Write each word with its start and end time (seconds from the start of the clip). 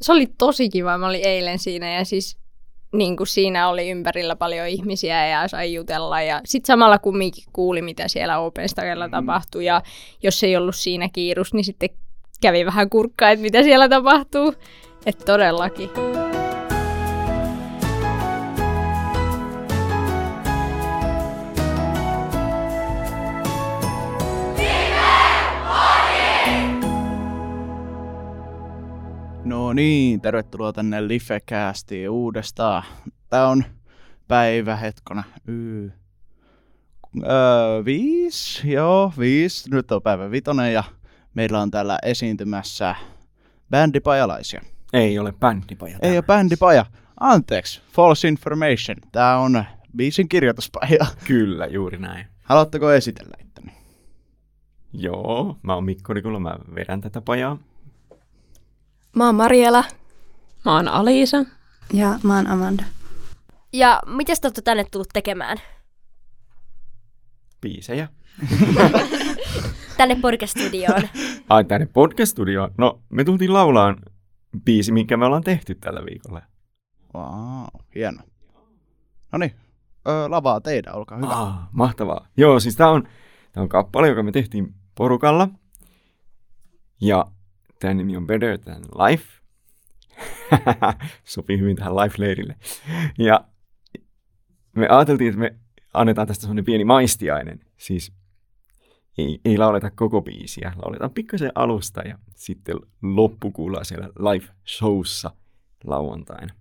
se 0.00 0.12
oli 0.12 0.26
tosi 0.38 0.68
kiva. 0.68 0.98
Mä 0.98 1.06
olin 1.06 1.24
eilen 1.24 1.58
siinä 1.58 1.94
ja 1.94 2.04
siis 2.04 2.40
niin 2.92 3.16
kuin 3.16 3.26
siinä 3.26 3.68
oli 3.68 3.90
ympärillä 3.90 4.36
paljon 4.36 4.66
ihmisiä 4.66 5.26
ja 5.26 5.48
sai 5.48 5.74
jutella. 5.74 6.22
Ja 6.22 6.40
sitten 6.44 6.66
samalla 6.66 6.98
kumminkin 6.98 7.44
kuuli, 7.52 7.82
mitä 7.82 8.08
siellä 8.08 8.38
Open 8.38 8.68
Starilla 8.68 9.06
mm. 9.06 9.10
tapahtui. 9.10 9.64
Ja 9.64 9.82
jos 10.22 10.44
ei 10.44 10.56
ollut 10.56 10.76
siinä 10.76 11.08
kiirus, 11.12 11.54
niin 11.54 11.64
sitten 11.64 11.90
kävi 12.40 12.66
vähän 12.66 12.90
kurkkaa, 12.90 13.30
että 13.30 13.42
mitä 13.42 13.62
siellä 13.62 13.88
tapahtuu. 13.88 14.54
Että 15.06 15.24
todellakin. 15.24 16.09
No 29.70 29.74
niin, 29.74 30.20
tervetuloa 30.20 30.72
tänne 30.72 31.08
Lifecastiin 31.08 32.10
uudestaan. 32.10 32.82
Tää 33.28 33.48
on 33.48 33.64
päivä 34.28 34.76
hetkona. 34.76 35.22
Y- 35.46 35.90
öö, 37.22 37.84
viisi, 37.84 38.72
joo, 38.72 39.12
viisi. 39.18 39.70
Nyt 39.70 39.92
on 39.92 40.02
päivä 40.02 40.30
vitonen 40.30 40.72
ja 40.72 40.84
meillä 41.34 41.60
on 41.60 41.70
täällä 41.70 41.98
esiintymässä 42.02 42.94
bändipajalaisia. 43.70 44.62
Ei 44.92 45.18
ole 45.18 45.32
bändipaja. 45.32 45.98
Ei 46.02 46.16
ole 46.16 46.22
bändipaja. 46.22 46.86
Anteeksi, 47.20 47.80
false 47.92 48.28
information. 48.28 48.96
Tää 49.12 49.38
on 49.38 49.64
biisin 49.96 50.28
kirjoituspaja. 50.28 51.06
Kyllä, 51.24 51.66
juuri 51.66 51.98
näin. 51.98 52.26
Haluatteko 52.42 52.92
esitellä 52.92 53.34
itteni? 53.40 53.72
Joo, 54.92 55.58
mä 55.62 55.74
oon 55.74 55.84
Mikko 55.84 56.14
Rikulla, 56.14 56.40
mä 56.40 56.58
vedän 56.74 57.00
tätä 57.00 57.20
pajaa. 57.20 57.58
Mä 59.16 59.26
oon 59.26 59.34
Mariela. 59.34 59.84
Mä 60.64 60.76
oon 60.76 60.88
Aliisa. 60.88 61.44
Ja 61.92 62.18
mä 62.22 62.36
oon 62.36 62.46
Amanda. 62.46 62.84
Ja 63.72 64.02
mitä 64.06 64.32
te 64.40 64.46
olette 64.46 64.62
tänne 64.62 64.84
tullut 64.84 65.08
tekemään? 65.12 65.58
Biisejä. 67.60 68.08
Tänne 69.96 70.14
podcast-studioon. 70.14 71.08
Ai 71.48 71.64
tänne 71.64 71.86
podcast-studioon. 71.86 72.70
No, 72.78 73.00
me 73.08 73.24
tultiin 73.24 73.52
laulaan 73.52 73.96
biisi, 74.64 74.92
minkä 74.92 75.16
me 75.16 75.24
ollaan 75.24 75.44
tehty 75.44 75.74
tällä 75.74 76.00
viikolla. 76.10 76.42
Wow, 77.14 77.66
hieno. 77.94 78.22
No 79.32 79.38
niin, 79.38 79.54
lavaa 80.28 80.60
teidän, 80.60 80.94
olkaa 80.96 81.18
hyvä. 81.18 81.28
Ah, 81.28 81.68
mahtavaa. 81.72 82.26
Joo, 82.36 82.60
siis 82.60 82.76
tää 82.76 82.90
on, 82.90 83.08
tää 83.52 83.62
on 83.62 83.68
kappale, 83.68 84.08
joka 84.08 84.22
me 84.22 84.32
tehtiin 84.32 84.74
porukalla. 84.94 85.48
Ja 87.00 87.26
Tämä 87.80 87.94
nimi 87.94 88.16
on 88.16 88.26
Better 88.26 88.58
Than 88.58 88.82
Life. 88.82 89.40
Sopii 91.24 91.58
hyvin 91.58 91.76
tähän 91.76 91.92
Life-leirille. 91.92 92.54
Ja 93.18 93.44
me 94.76 94.88
ajateltiin, 94.88 95.28
että 95.28 95.40
me 95.40 95.54
annetaan 95.94 96.28
tästä 96.28 96.42
semmoinen 96.42 96.64
pieni 96.64 96.84
maistiainen. 96.84 97.60
Siis 97.76 98.12
ei, 99.18 99.40
ei 99.44 99.58
lauleta 99.58 99.90
koko 99.90 100.22
biisiä, 100.22 100.72
lauletaan 100.82 101.10
pikkasen 101.10 101.52
alusta 101.54 102.00
ja 102.00 102.18
sitten 102.36 102.76
loppu 103.02 103.50
kuullaan 103.50 103.84
siellä 103.84 104.06
live-showssa 104.06 105.30
lauantaina. 105.84 106.54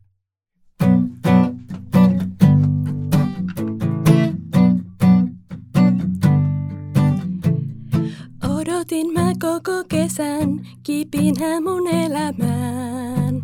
Koko 9.39 9.83
kesän, 9.89 10.67
kipinä 10.83 11.61
mun 11.61 11.87
elämään. 11.87 13.41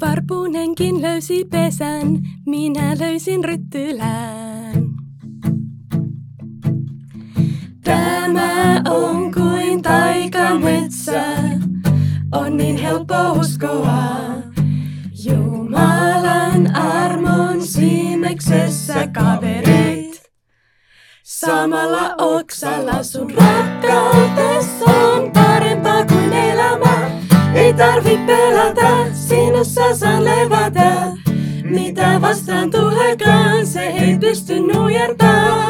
Varpunenkin 0.00 1.02
löysi 1.02 1.44
pesän, 1.44 2.18
minä 2.46 2.96
löysin 3.00 3.44
ryttylään. 3.44 4.84
Tämä 7.84 8.82
on 8.88 9.32
kuin 9.34 9.82
taikametsä, 9.82 11.24
on 12.32 12.56
niin 12.56 12.76
helppo 12.76 13.32
uskoa. 13.32 14.16
Jumalan 15.24 16.76
armon 16.76 17.62
siimeksessä 17.62 19.06
kaveri. 19.06 19.93
Samalla 21.46 22.14
oksalla 22.18 23.02
sun 23.02 23.30
rakkautessa 23.30 24.84
on 24.84 25.30
parempaa 25.32 26.04
kuin 26.04 26.32
elämä. 26.32 27.10
Ei 27.54 27.74
tarvi 27.74 28.18
pelätä, 28.26 29.12
sinussa 29.12 29.96
saa 29.96 30.24
levätä. 30.24 30.92
Mitä 31.62 32.20
vastaan 32.20 32.70
tulekaan, 32.70 33.66
se 33.66 33.80
ei 33.80 34.18
pysty 34.18 34.60
nujertaa. 34.60 35.66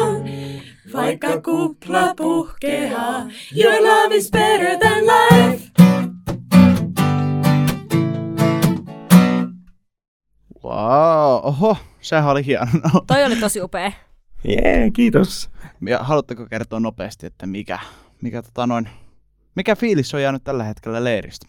Vaikka 0.93 1.41
kupla 1.41 2.13
puhkeaa, 2.17 3.23
your 3.55 3.81
love 3.81 4.15
is 4.15 4.31
better 4.31 4.77
than 4.79 5.03
life. 5.03 5.65
Wow, 10.63 11.39
oho, 11.43 11.77
sehän 12.01 12.29
oli 12.29 12.45
hieno. 12.45 12.65
Toi 13.07 13.23
oli 13.23 13.35
tosi 13.35 13.61
upea. 13.61 13.91
Jee, 14.47 14.77
yeah, 14.77 14.91
kiitos. 14.93 15.49
Ja 15.87 15.99
haluatteko 15.99 16.45
kertoa 16.45 16.79
nopeasti, 16.79 17.25
että 17.27 17.45
mikä, 17.45 17.79
mikä, 18.21 18.41
tota 18.41 18.67
noin, 18.67 18.89
mikä 19.55 19.75
fiilis 19.75 20.13
on 20.13 20.21
jäänyt 20.21 20.43
tällä 20.43 20.63
hetkellä 20.63 21.03
leiristä? 21.03 21.47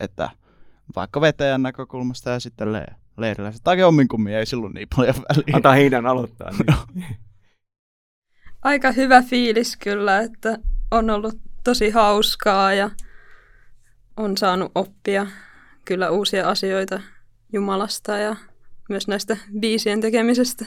Että 0.00 0.30
vaikka 0.96 1.20
vetäjän 1.20 1.62
näkökulmasta 1.62 2.30
ja 2.30 2.40
sitten 2.40 2.72
le- 2.72 2.86
leirillä. 3.16 3.52
Tai 3.64 3.76
kummin 4.10 4.34
ei 4.34 4.46
silloin 4.46 4.74
niin 4.74 4.88
paljon 4.96 5.14
väliä. 5.14 5.56
Antaa 5.56 5.72
heidän 5.72 6.06
aloittaa. 6.06 6.50
Niin. 6.94 7.06
Aika 8.62 8.92
hyvä 8.92 9.22
fiilis 9.22 9.76
kyllä, 9.76 10.20
että 10.20 10.58
on 10.90 11.10
ollut 11.10 11.34
tosi 11.64 11.90
hauskaa 11.90 12.74
ja 12.74 12.90
on 14.16 14.36
saanut 14.36 14.72
oppia 14.74 15.26
kyllä 15.84 16.10
uusia 16.10 16.48
asioita 16.48 17.00
Jumalasta 17.52 18.16
ja 18.16 18.36
myös 18.88 19.08
näistä 19.08 19.36
biisien 19.60 20.00
tekemisestä. 20.00 20.66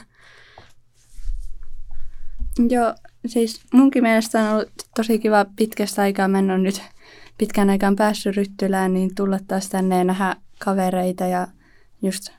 Joo, 2.69 2.93
siis 3.25 3.61
munkin 3.73 4.03
mielestä 4.03 4.43
on 4.43 4.53
ollut 4.53 4.71
tosi 4.95 5.19
kiva 5.19 5.45
pitkästä 5.55 6.01
aikaa. 6.01 6.25
Ole 6.25 6.57
nyt 6.57 6.81
pitkän 7.37 7.69
aikaan 7.69 7.95
päässyt 7.95 8.35
Ryttylään, 8.35 8.93
niin 8.93 9.15
tulla 9.15 9.39
taas 9.47 9.69
tänne 9.69 9.97
ja 9.97 10.03
nähdä 10.03 10.35
kavereita 10.59 11.25
ja 11.25 11.47
just 12.01 12.29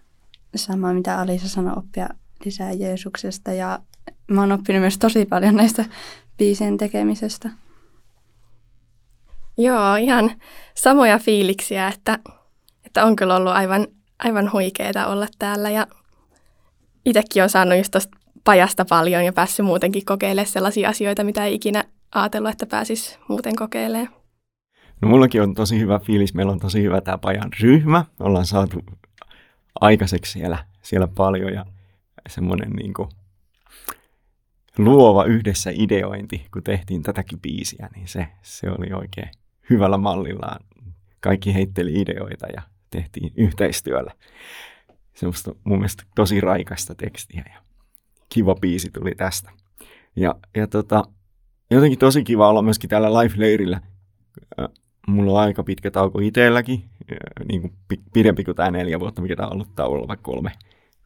sama, 0.56 0.92
mitä 0.92 1.18
Alisa 1.18 1.48
sanoi, 1.48 1.72
oppia 1.76 2.08
lisää 2.44 2.72
Jeesuksesta. 2.72 3.52
Ja 3.52 3.78
mä 4.26 4.40
oon 4.40 4.52
oppinut 4.52 4.80
myös 4.80 4.98
tosi 4.98 5.26
paljon 5.26 5.56
näistä 5.56 5.84
biisien 6.38 6.78
tekemisestä. 6.78 7.50
Joo, 9.58 9.96
ihan 9.96 10.30
samoja 10.74 11.18
fiiliksiä, 11.18 11.88
että, 11.88 12.18
että 12.86 13.04
on 13.04 13.16
kyllä 13.16 13.36
ollut 13.36 13.52
aivan, 13.52 13.86
aivan 14.18 14.52
huikeeta 14.52 15.06
olla 15.06 15.26
täällä 15.38 15.70
ja 15.70 15.86
itsekin 17.04 17.42
on 17.42 17.50
saanut 17.50 17.78
just 17.78 17.90
tosta 17.90 18.21
pajasta 18.44 18.84
paljon 18.84 19.24
ja 19.24 19.32
päässyt 19.32 19.66
muutenkin 19.66 20.04
kokeilemaan 20.04 20.46
sellaisia 20.46 20.88
asioita, 20.88 21.24
mitä 21.24 21.44
ei 21.44 21.54
ikinä 21.54 21.84
ajatellut, 22.14 22.50
että 22.50 22.66
pääsis 22.66 23.18
muuten 23.28 23.56
kokeilemaan. 23.56 24.22
No 25.02 25.08
mullakin 25.08 25.42
on 25.42 25.54
tosi 25.54 25.78
hyvä 25.78 25.98
fiilis. 25.98 26.34
Meillä 26.34 26.52
on 26.52 26.60
tosi 26.60 26.82
hyvä 26.82 27.00
tämä 27.00 27.18
pajan 27.18 27.50
ryhmä. 27.60 28.04
Ollaan 28.20 28.46
saatu 28.46 28.84
aikaiseksi 29.80 30.32
siellä, 30.32 30.64
siellä 30.82 31.08
paljon 31.08 31.52
ja 31.52 31.64
semmoinen 32.28 32.70
niin 32.70 32.94
kuin 32.94 33.08
luova 34.78 35.24
yhdessä 35.24 35.70
ideointi, 35.74 36.46
kun 36.52 36.62
tehtiin 36.62 37.02
tätäkin 37.02 37.40
biisiä, 37.40 37.88
niin 37.94 38.08
se, 38.08 38.26
se 38.42 38.70
oli 38.70 38.92
oikein 38.92 39.28
hyvällä 39.70 39.98
mallillaan. 39.98 40.64
Kaikki 41.20 41.54
heitteli 41.54 42.00
ideoita 42.00 42.46
ja 42.46 42.62
tehtiin 42.90 43.32
yhteistyöllä. 43.36 44.12
Semmoista 45.14 45.54
mun 45.64 45.78
mielestä 45.78 46.02
tosi 46.14 46.40
raikasta 46.40 46.94
tekstiä 46.94 47.42
ja 47.54 47.60
kiva 48.32 48.54
biisi 48.54 48.90
tuli 48.90 49.14
tästä. 49.14 49.50
Ja, 50.16 50.34
ja 50.56 50.66
tota, 50.66 51.04
jotenkin 51.70 51.98
tosi 51.98 52.24
kiva 52.24 52.48
olla 52.48 52.62
myöskin 52.62 52.90
täällä 52.90 53.08
live-leirillä. 53.08 53.80
Mulla 55.08 55.32
on 55.32 55.38
aika 55.38 55.62
pitkä 55.62 55.90
tauko 55.90 56.18
itselläkin, 56.18 56.84
niin 57.48 57.60
kuin 57.60 57.72
pidempi 58.12 58.44
kuin 58.44 58.54
tämä 58.56 58.70
neljä 58.70 59.00
vuotta, 59.00 59.22
mikä 59.22 59.36
tämä 59.36 59.46
on 59.46 59.52
ollut 59.52 59.74
tauolla, 59.74 60.08
vaikka 60.08 60.32
kolme, 60.32 60.52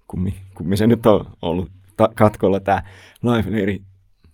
kummi, 0.08 0.34
kummi 0.54 0.76
se 0.76 0.86
nyt 0.86 1.06
on 1.06 1.26
ollut 1.42 1.70
ta- 1.96 2.10
katkolla 2.14 2.60
tämä 2.60 2.82
live-leiri. 3.22 3.82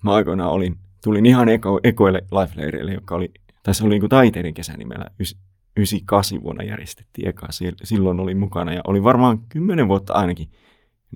Mä 0.03 0.15
aikoinaan 0.15 0.51
olin, 0.51 0.79
tulin 1.05 1.27
ihan 1.27 1.49
eko, 1.49 1.81
ekoille 1.85 2.23
live-leireille, 2.31 2.95
joka 2.95 3.15
oli, 3.15 3.33
se 3.73 3.85
oli 3.85 3.99
niin 3.99 4.33
kuin 4.43 4.55
kesä 4.55 4.77
nimellä, 4.77 5.05
98 5.77 6.43
vuonna 6.43 6.65
järjestettiin 6.65 7.29
eka, 7.29 7.47
silloin 7.85 8.21
olin 8.21 8.39
mukana 8.39 8.73
ja 8.73 8.81
oli 8.87 9.05
varmaan 9.05 9.39
kymmenen 9.49 9.89
vuotta 9.89 10.13
ainakin 10.13 10.49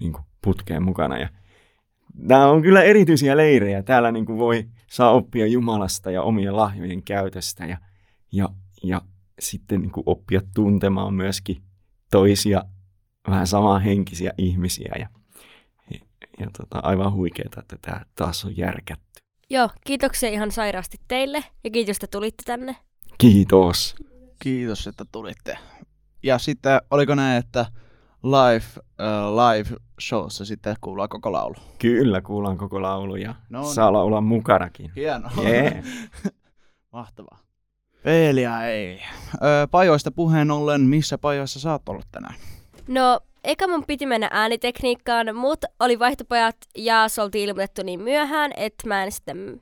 niin 0.01 0.13
kuin 0.13 0.25
putkeen 0.43 0.83
mukana 0.83 1.19
ja 1.19 1.29
nämä 2.15 2.47
on 2.47 2.63
kyllä 2.63 2.83
erityisiä 2.83 3.37
leirejä. 3.37 3.83
Täällä 3.83 4.13
niin 4.13 4.27
kuin 4.27 4.39
voi 4.39 4.65
saa 4.91 5.11
oppia 5.11 5.47
Jumalasta 5.47 6.11
ja 6.11 6.23
omien 6.23 6.57
lahjojen 6.57 7.03
käytöstä 7.03 7.67
ja, 7.67 7.79
ja, 8.33 8.49
ja 8.83 9.03
sitten 9.39 9.81
niin 9.81 9.91
kuin 9.91 10.05
oppia 10.07 10.41
tuntemaan 10.55 11.15
myöskin 11.15 11.63
toisia 12.11 12.65
vähän 13.29 13.47
samanhenkisiä 13.47 14.33
ihmisiä 14.39 14.93
ja, 14.99 15.09
ja, 15.91 16.01
ja 16.41 16.51
tota, 16.59 16.79
aivan 16.79 17.13
huikeeta, 17.13 17.61
että 17.61 17.77
tämä 17.83 18.01
taas 18.15 18.45
on 18.45 18.57
järkätty. 18.57 19.21
Joo, 19.51 19.71
kiitoksia 19.85 20.29
ihan 20.29 20.53
sairaasti 20.53 20.99
teille 21.09 21.45
ja 21.65 21.71
kiitos, 21.71 21.97
että 21.97 22.07
tulitte 22.07 22.43
tänne. 22.47 22.77
Kiitos. 23.19 23.97
Kiitos, 24.39 24.87
että 24.87 25.05
tulitte. 25.13 25.59
Ja 26.23 26.39
sitten 26.39 26.81
oliko 26.91 27.15
näin, 27.15 27.39
että 27.39 27.67
live, 28.31 28.65
uh, 28.79 29.37
live 29.37 29.77
showssa 30.01 30.45
sitten 30.45 30.77
kuullaan 30.81 31.09
koko 31.09 31.33
laulu? 31.33 31.55
Kyllä, 31.79 32.21
kuullaan 32.21 32.59
koko 32.59 32.83
laulu 32.83 33.17
ja 33.17 33.35
No 33.51 33.61
niin. 33.63 33.75
saa 33.75 33.93
laulaa 33.93 34.21
mukanakin. 34.21 34.91
Hienoa. 34.97 35.31
Yeah. 35.45 35.75
Mahtavaa. 36.93 37.39
Peeliä 38.03 38.67
ei. 38.67 39.03
Öö, 39.43 39.67
pajoista 39.67 40.11
puheen 40.11 40.51
ollen, 40.51 40.81
missä 40.81 41.19
pajoissa 41.19 41.61
sä 41.61 41.73
oot 41.73 41.89
ollut 41.89 42.07
tänään? 42.13 42.35
No, 42.89 43.21
eka 43.45 43.69
mun 43.69 43.85
piti 43.87 44.07
mennä 44.07 44.29
äänitekniikkaan, 44.33 45.37
mutta 45.37 45.67
oli 45.81 45.99
vaihtopajat 45.99 46.57
ja 46.77 47.09
se 47.09 47.23
oltiin 47.23 47.49
ilmoitettu 47.49 47.83
niin 47.83 48.01
myöhään, 48.01 48.51
että 48.57 48.89
mä 48.89 49.05
en 49.05 49.13
sitten 49.13 49.61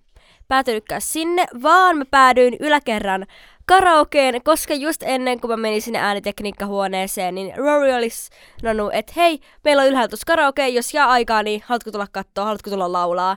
päätynytkään 0.49 1.01
sinne, 1.01 1.47
vaan 1.63 1.99
mä 1.99 2.05
päädyin 2.05 2.57
yläkerran 2.61 3.27
karaokeen, 3.67 4.43
koska 4.43 4.75
just 4.75 5.03
ennen 5.03 5.41
kuin 5.41 5.51
mä 5.51 5.57
menin 5.57 5.83
sinne 5.83 5.99
äänitekniikkahuoneeseen, 5.99 7.35
niin 7.35 7.57
Rory 7.57 7.93
olisi 7.93 8.31
sanonut, 8.61 8.95
että 8.95 9.13
hei, 9.17 9.41
meillä 9.65 9.83
on 9.83 9.89
ylhäällä 9.89 10.09
tuossa 10.09 10.27
karaoke, 10.27 10.69
jos 10.69 10.95
jää 10.95 11.09
aikaa, 11.09 11.43
niin 11.43 11.63
haluatko 11.67 11.91
tulla 11.91 12.07
katsoa, 12.13 12.45
haluatko 12.45 12.71
tulla 12.71 12.93
laulaa? 12.93 13.37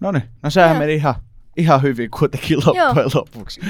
No 0.00 0.12
niin, 0.12 0.22
no 0.42 0.50
sehän 0.50 0.76
meni 0.76 0.94
ihan, 0.94 1.14
ihan 1.56 1.82
hyvin 1.82 2.10
kuitenkin 2.10 2.58
loppujen 2.58 2.96
Joo. 2.96 3.10
lopuksi. 3.14 3.60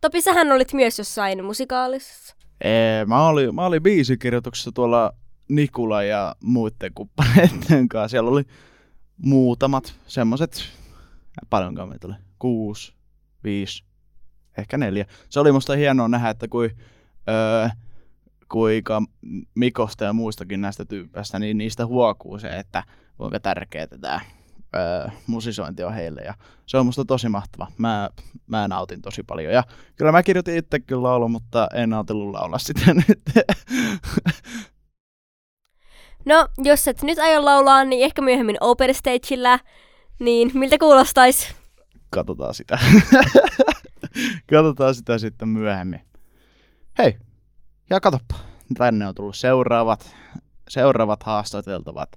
Topi, 0.00 0.20
sähän 0.20 0.52
olit 0.52 0.72
myös 0.72 0.98
jossain 0.98 1.44
musikaalissa. 1.44 2.36
Ee, 2.64 3.04
mä, 3.04 3.26
olin, 3.26 3.54
mä 3.54 3.66
olin 3.66 3.82
biisikirjoituksessa 3.82 4.72
tuolla 4.72 5.12
Nikula 5.48 6.02
ja 6.02 6.36
muiden 6.42 6.94
kumppaneiden 6.94 7.88
kanssa. 7.88 8.08
Siellä 8.08 8.30
oli 8.30 8.42
muutamat 9.16 9.94
semmoset, 10.06 10.64
paljonkaan 11.50 11.88
meitä 11.88 12.06
oli, 12.06 12.14
kuusi, 12.38 12.94
viisi, 13.44 13.84
ehkä 14.58 14.78
neljä. 14.78 15.06
Se 15.28 15.40
oli 15.40 15.52
musta 15.52 15.76
hienoa 15.76 16.08
nähdä, 16.08 16.30
että 16.30 16.48
kui, 16.48 16.70
öö, 17.28 17.68
kuinka 18.48 19.02
Mikosta 19.54 20.04
ja 20.04 20.12
muistakin 20.12 20.60
näistä 20.60 20.84
tyypeistä, 20.84 21.38
niin 21.38 21.58
niistä 21.58 21.86
huokuu 21.86 22.38
se, 22.38 22.48
että 22.48 22.82
kuinka 23.16 23.40
tärkeää 23.40 23.86
tämä 23.86 24.20
öö, 24.76 25.08
musisointi 25.26 25.84
on 25.84 25.94
heille. 25.94 26.20
Ja 26.20 26.34
se 26.66 26.78
on 26.78 26.86
musta 26.86 27.04
tosi 27.04 27.28
mahtava. 27.28 27.66
Mä, 27.78 28.10
mä 28.46 28.68
nautin 28.68 29.02
tosi 29.02 29.22
paljon. 29.22 29.52
Ja 29.52 29.64
kyllä 29.96 30.12
mä 30.12 30.22
kirjoitin 30.22 30.56
itsekin 30.56 31.02
laulu, 31.02 31.28
mutta 31.28 31.68
en 31.74 31.92
ajatellut 31.92 32.32
laulaa 32.32 32.58
sitä 32.68 32.94
nyt. 32.94 33.22
No, 36.24 36.48
jos 36.58 36.88
et 36.88 37.02
nyt 37.02 37.18
aio 37.18 37.44
laulaa, 37.44 37.84
niin 37.84 38.04
ehkä 38.04 38.22
myöhemmin 38.22 38.56
Open 38.60 38.94
Stagella, 38.94 39.58
niin 40.20 40.50
miltä 40.54 40.78
kuulostaisi? 40.78 41.54
Katsotaan 42.10 42.54
sitä. 42.54 42.78
Katsotaan 44.52 44.94
sitä 44.94 45.18
sitten 45.18 45.48
myöhemmin. 45.48 46.00
Hei, 46.98 47.16
ja 47.90 48.00
katoppa. 48.00 48.34
Tänne 48.78 49.08
on 49.08 49.14
tullut 49.14 49.36
seuraavat, 49.36 50.16
seuraavat 50.68 51.22
haastateltavat. 51.22 52.08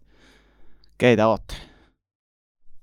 Keitä 0.98 1.28
ootte? 1.28 1.56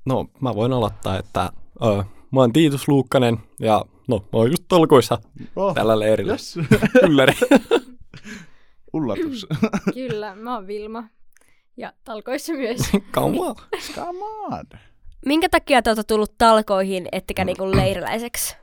No, 0.06 0.26
mä 0.40 0.55
voin 0.55 0.72
aloittaa, 0.72 1.19
että 1.19 1.50
ö, 1.84 2.05
mä 2.31 2.40
oon 2.40 2.52
Tiitus 2.52 2.88
Luukkanen 2.88 3.38
ja 3.61 3.84
no, 4.08 4.17
mä 4.19 4.26
oon 4.32 4.50
just 4.50 4.64
tolkuissa 4.69 5.19
Oh, 5.56 5.75
tällä 5.75 5.99
leirillä. 5.99 6.32
yes. 6.32 6.56
Ylläri. 7.08 7.32
Ullatus. 8.93 9.46
Kyllä, 9.94 10.34
mä 10.34 10.55
oon 10.55 10.67
Vilma. 10.67 11.05
Ja 11.76 11.93
talkoissa 12.05 12.52
myös. 12.52 12.81
Come 13.12 13.40
on. 13.40 13.55
Come 13.94 14.19
on. 14.25 14.64
Minkä 15.26 15.49
takia 15.49 15.82
te 15.82 15.90
olette 15.90 16.02
tullut 16.02 16.38
talkoihin, 16.38 17.08
ettekä 17.12 17.44
niinku 17.44 17.70
leiriläiseksi? 17.76 18.56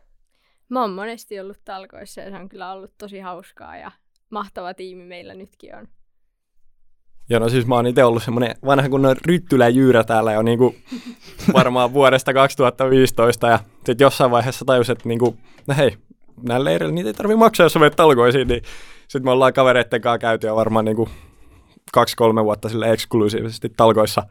Mä 0.69 0.81
oon 0.81 0.91
monesti 0.91 1.39
ollut 1.39 1.57
talkoissa 1.65 2.21
ja 2.21 2.31
se 2.31 2.37
on 2.37 2.49
kyllä 2.49 2.71
ollut 2.71 2.91
tosi 2.97 3.19
hauskaa 3.19 3.77
ja 3.77 3.91
mahtava 4.29 4.73
tiimi 4.73 5.05
meillä 5.05 5.33
nytkin 5.33 5.75
on. 5.75 5.87
Ja 7.29 7.39
no 7.39 7.49
siis 7.49 7.65
mä 7.65 7.75
oon 7.75 7.87
itse 7.87 8.03
ollut 8.03 8.23
semmonen 8.23 8.55
vanha 8.65 8.89
kunnon 8.89 9.15
ryttyläjyyrä 9.25 10.03
täällä 10.03 10.33
jo 10.33 10.41
niinku 10.41 10.75
varmaan 11.53 11.93
vuodesta 11.93 12.33
2015 12.33 13.47
ja 13.47 13.59
sit 13.85 13.99
jossain 13.99 14.31
vaiheessa 14.31 14.65
tajus, 14.65 14.89
että 14.89 15.09
niinku, 15.09 15.37
no 15.67 15.75
hei, 15.77 15.97
näillä 16.47 16.63
leireillä 16.63 16.95
niitä 16.95 17.09
ei 17.09 17.13
tarvi 17.13 17.35
maksaa, 17.35 17.65
jos 17.65 17.73
sä 17.73 17.79
menet 17.79 17.95
talkoisiin, 17.95 18.47
niin 18.47 18.61
sit 19.07 19.23
me 19.23 19.31
ollaan 19.31 19.53
kavereitten 19.53 20.01
kanssa 20.01 20.17
käyty 20.17 20.47
jo 20.47 20.55
varmaan 20.55 20.85
niinku 20.85 21.09
kaksi-kolme 21.93 22.43
vuotta 22.43 22.69
sille 22.69 22.91
eksklusiivisesti 22.91 23.69
talkoissa. 23.77 24.23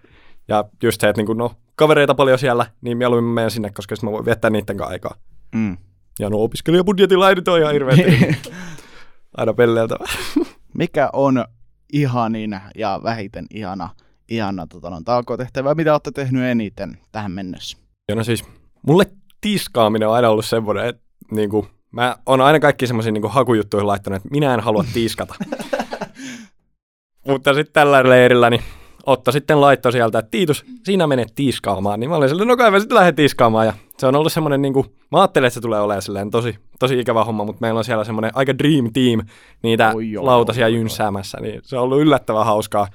Ja 0.48 0.64
just 0.82 1.00
se, 1.00 1.08
että 1.08 1.20
niinku, 1.20 1.32
no, 1.32 1.52
kavereita 1.76 2.14
paljon 2.14 2.38
siellä, 2.38 2.66
niin 2.80 2.98
mieluummin 2.98 3.34
menen 3.34 3.50
sinne, 3.50 3.70
koska 3.70 3.96
sit 3.96 4.02
mä 4.02 4.12
voin 4.12 4.24
viettää 4.24 4.50
niiden 4.50 4.76
kanssa 4.76 4.92
aikaa. 4.92 5.14
Mm. 5.54 5.76
Ja 6.18 6.30
no 6.30 6.38
opiskelijabudjetilla 6.38 7.28
ei 7.28 7.34
nyt 7.34 7.48
ole 7.48 7.60
ihan 7.60 7.72
hirveästi 7.72 8.50
aina 9.36 9.54
pelleiltä. 9.54 9.96
Mikä 10.78 11.10
on 11.12 11.44
ihanin 11.92 12.60
ja 12.74 13.00
vähiten 13.02 13.46
ihana, 13.50 13.88
ihana 14.28 14.66
tota, 14.66 14.90
no, 14.90 15.00
talkotehtävä? 15.04 15.74
Mitä 15.74 15.92
olette 15.92 16.10
tehnyt 16.10 16.42
eniten 16.42 16.98
tähän 17.12 17.30
mennessä? 17.30 17.78
Ja 18.08 18.14
no 18.14 18.24
siis, 18.24 18.44
mulle 18.86 19.04
tiskaaminen 19.40 20.08
on 20.08 20.14
aina 20.14 20.28
ollut 20.28 20.44
semmoinen, 20.44 20.86
että 20.86 21.02
niinku, 21.30 21.66
mä 21.90 22.16
oon 22.26 22.40
aina 22.40 22.60
kaikki 22.60 22.86
semmoisiin 22.86 23.12
niinku 23.12 23.28
hakujuttuihin 23.28 23.86
laittanut, 23.86 24.16
että 24.16 24.28
minä 24.28 24.54
en 24.54 24.60
halua 24.60 24.84
tiskata. 24.94 25.34
Mutta 27.28 27.54
sitten 27.54 27.72
tällä 27.72 28.08
leirillä, 28.08 28.50
niin 28.50 28.62
Otto 29.06 29.32
sitten 29.32 29.60
laittoi 29.60 29.92
sieltä, 29.92 30.18
että 30.18 30.30
Tiitus, 30.30 30.64
sinä 30.84 31.06
menet 31.06 31.32
tiskaamaan. 31.34 32.00
Niin 32.00 32.10
mä 32.10 32.16
olin 32.16 32.28
silleen, 32.28 32.48
no 32.48 32.56
kai 32.56 32.70
mä 32.70 32.78
sitten 32.78 32.96
lähden 32.96 33.14
tiskaamaan. 33.14 33.66
Ja 33.66 33.72
se 33.98 34.06
on 34.06 34.16
ollut 34.16 34.32
semmoinen, 34.32 34.62
niin 34.62 34.72
kuin, 34.72 34.86
mä 35.12 35.20
ajattelin, 35.20 35.46
että 35.46 35.54
se 35.54 35.60
tulee 35.60 35.80
olemaan 35.80 36.02
silleen 36.02 36.30
tosi, 36.30 36.58
tosi 36.78 36.98
ikävä 36.98 37.24
homma, 37.24 37.44
mutta 37.44 37.60
meillä 37.60 37.78
on 37.78 37.84
siellä 37.84 38.04
semmoinen 38.04 38.30
aika 38.34 38.58
dream 38.58 38.90
team 38.92 39.26
niitä 39.62 39.92
Oi 39.94 40.12
joo, 40.12 40.26
lautasia 40.26 40.68
jynsäämässä. 40.68 41.38
Niin 41.40 41.60
se 41.64 41.76
on 41.76 41.82
ollut 41.82 42.00
yllättävän 42.00 42.44
hauskaa. 42.44 42.88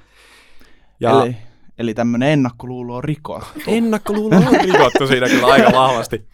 Ja 1.00 1.22
Eli, 1.22 1.36
eli 1.78 1.94
tämmöinen 1.94 2.28
ennakkoluulo 2.28 2.96
on 2.96 3.04
rikottu. 3.04 3.60
ennakkoluulo 3.66 4.36
on 4.36 4.60
rikottu 4.64 5.06
siinä 5.06 5.28
kyllä 5.28 5.46
aika 5.46 5.72
vahvasti. 5.72 6.28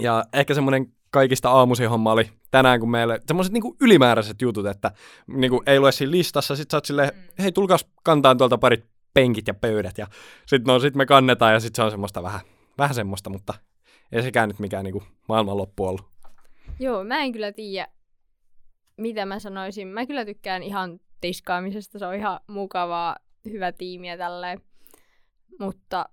Ja 0.00 0.24
ehkä 0.32 0.54
semmoinen 0.54 0.86
kaikista 1.10 1.50
aamuisin 1.50 1.90
homma 1.90 2.12
oli 2.12 2.30
tänään, 2.50 2.80
kun 2.80 2.90
meille 2.90 3.20
semmoiset 3.26 3.52
niinku 3.52 3.76
ylimääräiset 3.80 4.42
jutut, 4.42 4.66
että 4.66 4.90
niinku 5.26 5.62
ei 5.66 5.80
lue 5.80 5.92
siinä 5.92 6.10
listassa, 6.10 6.56
sit 6.56 6.70
sä 6.70 6.76
oot 6.76 6.84
silleen, 6.84 7.12
hei 7.38 7.52
tulkaas 7.52 7.86
kantaan 8.02 8.38
tuolta 8.38 8.58
parit 8.58 8.84
penkit 9.16 9.46
ja 9.46 9.54
pöydät, 9.54 9.98
ja 9.98 10.06
sit, 10.46 10.64
no, 10.66 10.78
sit 10.78 10.94
me 10.94 11.06
kannetaan, 11.06 11.52
ja 11.52 11.60
sit 11.60 11.74
se 11.74 11.82
on 11.82 11.90
semmoista 11.90 12.22
vähän, 12.22 12.40
vähän 12.78 12.94
semmoista, 12.94 13.30
mutta 13.30 13.54
ei 14.12 14.22
sekään 14.22 14.48
nyt 14.48 14.58
mikään 14.58 14.84
niinku 14.84 15.02
maailmanloppu 15.28 15.86
ollut. 15.86 16.06
Joo, 16.78 17.04
mä 17.04 17.18
en 17.18 17.32
kyllä 17.32 17.52
tiedä, 17.52 17.88
mitä 18.96 19.26
mä 19.26 19.38
sanoisin. 19.38 19.88
Mä 19.88 20.06
kyllä 20.06 20.24
tykkään 20.24 20.62
ihan 20.62 21.00
tiskaamisesta, 21.20 21.98
se 21.98 22.06
on 22.06 22.14
ihan 22.14 22.40
mukavaa, 22.46 23.16
hyvä 23.44 23.72
tiimi 23.72 24.08
ja 24.08 24.18
tälleen. 24.18 24.60
Mutta 25.60 26.04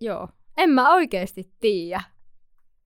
joo, 0.00 0.28
en 0.56 0.70
mä 0.70 0.94
oikeasti 0.94 1.52
tiedä. 1.60 2.02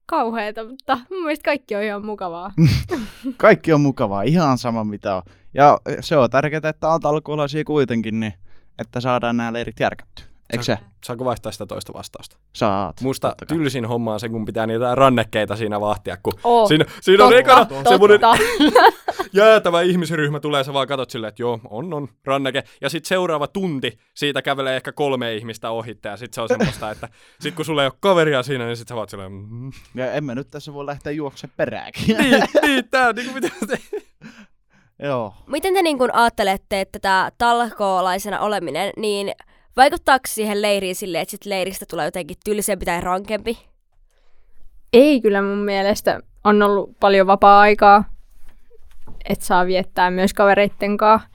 Kauheeta, 0.05 0.63
mutta 0.63 0.97
mun 1.09 1.23
mielestä 1.23 1.45
kaikki 1.45 1.75
on 1.75 1.83
ihan 1.83 2.05
mukavaa. 2.05 2.51
Kaikki 3.37 3.73
on 3.73 3.81
mukavaa, 3.81 4.21
ihan 4.21 4.57
sama 4.57 4.83
mitä 4.83 5.15
on. 5.15 5.21
Ja 5.53 5.79
se 5.99 6.17
on 6.17 6.29
tärkeää, 6.29 6.69
että 6.69 6.89
on 6.89 6.99
talkoolaisia 6.99 7.63
kuitenkin, 7.63 8.19
niin 8.19 8.33
että 8.79 8.99
saadaan 8.99 9.37
nämä 9.37 9.53
leirit 9.53 9.79
järkätty. 9.79 10.23
Eikö 10.53 10.63
se? 10.63 10.77
Saanko 11.05 11.25
vaihtaa 11.25 11.51
sitä 11.51 11.65
toista 11.65 11.93
vastausta? 11.93 12.37
Saat. 12.53 13.01
Musta 13.01 13.27
totta 13.27 13.45
kai. 13.45 13.57
tylsin 13.57 13.85
homma 13.85 14.13
on 14.13 14.19
se, 14.19 14.29
kun 14.29 14.45
pitää 14.45 14.67
niitä 14.67 14.95
rannekkeita 14.95 15.55
siinä 15.55 15.81
vahtia, 15.81 16.17
kun 16.23 16.33
Oh, 16.43 16.67
siinä, 16.67 16.85
siinä 17.01 17.25
on 17.25 17.37
ekana 17.37 17.67
semmoinen 17.89 18.19
totta. 18.19 18.37
jäätävä 19.33 19.81
ihmisryhmä 19.81 20.39
tulee, 20.39 20.63
sä 20.63 20.73
vaan 20.73 20.87
katot 20.87 21.09
silleen, 21.09 21.29
että 21.29 21.41
joo, 21.41 21.59
on, 21.69 21.93
on, 21.93 22.07
ranneke. 22.25 22.63
Ja 22.81 22.89
sitten 22.89 23.07
seuraava 23.07 23.47
tunti, 23.47 23.99
siitä 24.13 24.41
kävelee 24.41 24.75
ehkä 24.75 24.91
kolme 24.91 25.35
ihmistä 25.35 25.69
ohitte, 25.69 26.09
ja 26.09 26.17
sitten 26.17 26.35
se 26.35 26.41
on 26.41 26.47
semmoista, 26.47 26.91
että 26.91 27.09
sit 27.39 27.55
kun 27.55 27.65
sulla 27.65 27.83
ei 27.83 27.87
ole 27.87 27.97
kaveria 27.99 28.43
siinä, 28.43 28.65
niin 28.65 28.77
sit 28.77 28.87
sä 28.87 28.95
vaat 28.95 29.09
silleen, 29.09 29.31
mm, 29.31 29.71
Ja 29.95 30.13
emme 30.13 30.35
nyt 30.35 30.47
tässä 30.51 30.73
voi 30.73 30.85
lähteä 30.85 31.11
juokse 31.11 31.47
perääkin. 31.57 32.17
niin, 32.17 32.43
niin, 32.61 32.89
tää 32.89 33.07
on 33.07 33.15
niinku 33.15 33.33
mitä 33.33 33.49
te... 33.67 33.77
Joo. 34.99 35.33
Miten 35.47 35.73
te 35.73 35.81
niin 35.81 35.97
kun 35.97 36.13
ajattelette, 36.13 36.81
että 36.81 36.99
tämä 36.99 37.29
talkoolaisena 37.37 38.39
oleminen, 38.39 38.93
niin 38.97 39.31
vaikuttaako 39.77 40.23
siihen 40.27 40.61
leiriin 40.61 40.95
silleen, 40.95 41.21
että 41.21 41.31
sit 41.31 41.45
leiristä 41.45 41.85
tulee 41.89 42.05
jotenkin 42.05 42.37
tylsempi 42.45 42.85
tai 42.85 43.01
rankempi? 43.01 43.57
Ei 44.93 45.21
kyllä 45.21 45.41
mun 45.41 45.57
mielestä 45.57 46.19
on 46.43 46.61
ollut 46.61 46.99
paljon 46.99 47.27
vapaa-aikaa, 47.27 48.03
että 49.29 49.45
saa 49.45 49.65
viettää 49.65 50.11
myös 50.11 50.33
kavereitten 50.33 50.97
kanssa. 50.97 51.29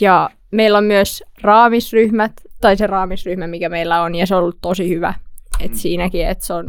Ja 0.00 0.30
meillä 0.50 0.78
on 0.78 0.84
myös 0.84 1.24
raamisryhmät, 1.42 2.32
tai 2.60 2.76
se 2.76 2.86
raamisryhmä, 2.86 3.46
mikä 3.46 3.68
meillä 3.68 4.02
on, 4.02 4.14
ja 4.14 4.26
se 4.26 4.34
on 4.34 4.42
ollut 4.42 4.58
tosi 4.60 4.88
hyvä. 4.88 5.14
Et 5.60 5.74
siinäkin, 5.74 6.26
että 6.26 6.46
se 6.46 6.52
on 6.52 6.66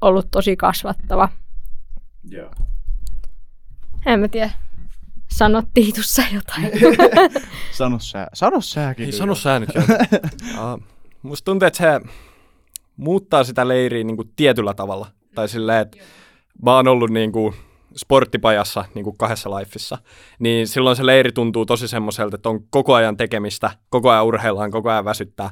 ollut 0.00 0.28
tosi 0.30 0.56
kasvattava. 0.56 1.28
Joo. 2.30 2.50
En 4.06 4.20
mä 4.20 4.28
tiedä. 4.28 4.50
Sano 5.28 5.62
Tiitussa 5.74 6.22
jotain. 6.34 6.70
Sano 7.78 7.98
sä, 7.98 8.26
sano 8.34 8.60
säkin. 8.60 9.06
Ei 9.06 9.12
sano 9.12 9.34
sä 9.34 9.60
nyt 9.60 9.68
uh, 9.76 10.82
musta 11.22 11.44
tuntuu, 11.44 11.66
että 11.66 11.76
se 11.76 12.10
muuttaa 12.96 13.44
sitä 13.44 13.68
leiriä 13.68 14.04
niin 14.04 14.16
kuin 14.16 14.32
tietyllä 14.36 14.74
tavalla. 14.74 15.06
Tai 15.34 15.48
silleen, 15.48 15.80
että 15.80 15.98
mä 16.64 16.74
oon 16.76 16.88
ollut 16.88 17.10
niin 17.10 17.32
kuin 17.32 17.54
sporttipajassa 17.96 18.84
niin 18.94 19.04
kuin 19.04 19.18
kahdessa 19.18 19.50
lifeissa, 19.56 19.98
niin 20.38 20.68
silloin 20.68 20.96
se 20.96 21.06
leiri 21.06 21.32
tuntuu 21.32 21.66
tosi 21.66 21.88
semmoiselta, 21.88 22.36
että 22.36 22.48
on 22.48 22.60
koko 22.70 22.94
ajan 22.94 23.16
tekemistä, 23.16 23.70
koko 23.90 24.10
ajan 24.10 24.24
urheillaan, 24.24 24.70
koko 24.70 24.90
ajan 24.90 25.04
väsyttää. 25.04 25.50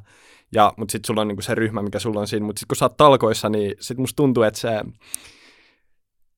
Ja, 0.53 0.73
mutta 0.77 0.93
sitten 0.93 1.07
sulla 1.07 1.21
on 1.21 1.29
niin 1.29 1.37
kuin 1.37 1.45
se 1.45 1.55
ryhmä, 1.55 1.83
mikä 1.83 1.99
sulla 1.99 2.21
on 2.21 2.29
siinä. 2.29 2.47
Mutta 2.47 2.61
sitten 2.61 2.69
kun 2.69 2.77
sä 2.77 2.85
oot 2.85 2.97
talkoissa, 2.97 3.49
niin 3.49 3.75
sitten 3.81 4.03
musta 4.03 4.17
tuntuu, 4.17 4.43
että 4.43 4.61
se, 4.61 4.71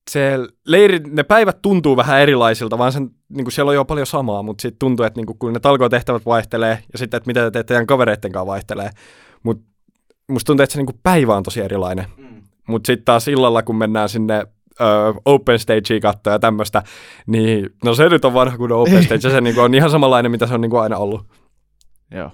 se 0.08 0.38
leiri, 0.66 0.98
ne 0.98 1.22
päivät 1.22 1.62
tuntuu 1.62 1.96
vähän 1.96 2.20
erilaisilta, 2.20 2.78
vaan 2.78 2.92
sen, 2.92 3.10
niin 3.28 3.44
kuin 3.44 3.52
siellä 3.52 3.68
on 3.68 3.74
jo 3.74 3.84
paljon 3.84 4.06
samaa, 4.06 4.42
mutta 4.42 4.62
sitten 4.62 4.78
tuntuu, 4.78 5.06
että 5.06 5.18
niin 5.18 5.26
kuin, 5.26 5.38
kun 5.38 5.52
ne 5.52 5.60
talkootehtävät 5.60 6.26
vaihtelee 6.26 6.82
ja 6.92 6.98
sitten, 6.98 7.18
että 7.18 7.26
mitä 7.26 7.40
te 7.40 7.50
teette 7.50 7.68
teidän 7.68 7.86
kavereitten 7.86 8.32
kanssa 8.32 8.46
vaihtelee. 8.46 8.90
Mutta 9.42 9.64
musta 10.28 10.46
tuntuu, 10.46 10.64
että 10.64 10.72
se 10.72 10.78
niin 10.78 10.86
kuin 10.86 11.00
päivä 11.02 11.36
on 11.36 11.42
tosi 11.42 11.60
erilainen. 11.60 12.06
Mm. 12.16 12.42
Mutta 12.68 12.86
sitten 12.86 13.04
taas 13.04 13.28
illalla, 13.28 13.62
kun 13.62 13.76
mennään 13.76 14.08
sinne 14.08 14.46
ö, 14.80 14.84
open 15.24 15.58
stagea 15.58 16.00
katsoa 16.02 16.32
ja 16.32 16.38
tämmöistä, 16.38 16.82
niin 17.26 17.70
no 17.84 17.94
se 17.94 18.08
nyt 18.08 18.24
on 18.24 18.34
vanha 18.34 18.56
kuin 18.56 18.72
open 18.72 19.04
stage, 19.04 19.20
ja 19.28 19.30
se 19.30 19.40
niin 19.40 19.54
kuin 19.54 19.64
on 19.64 19.74
ihan 19.74 19.90
samanlainen, 19.90 20.30
mitä 20.30 20.46
se 20.46 20.54
on 20.54 20.60
niin 20.60 20.70
kuin 20.70 20.82
aina 20.82 20.96
ollut. 20.96 21.26
Joo. 22.10 22.30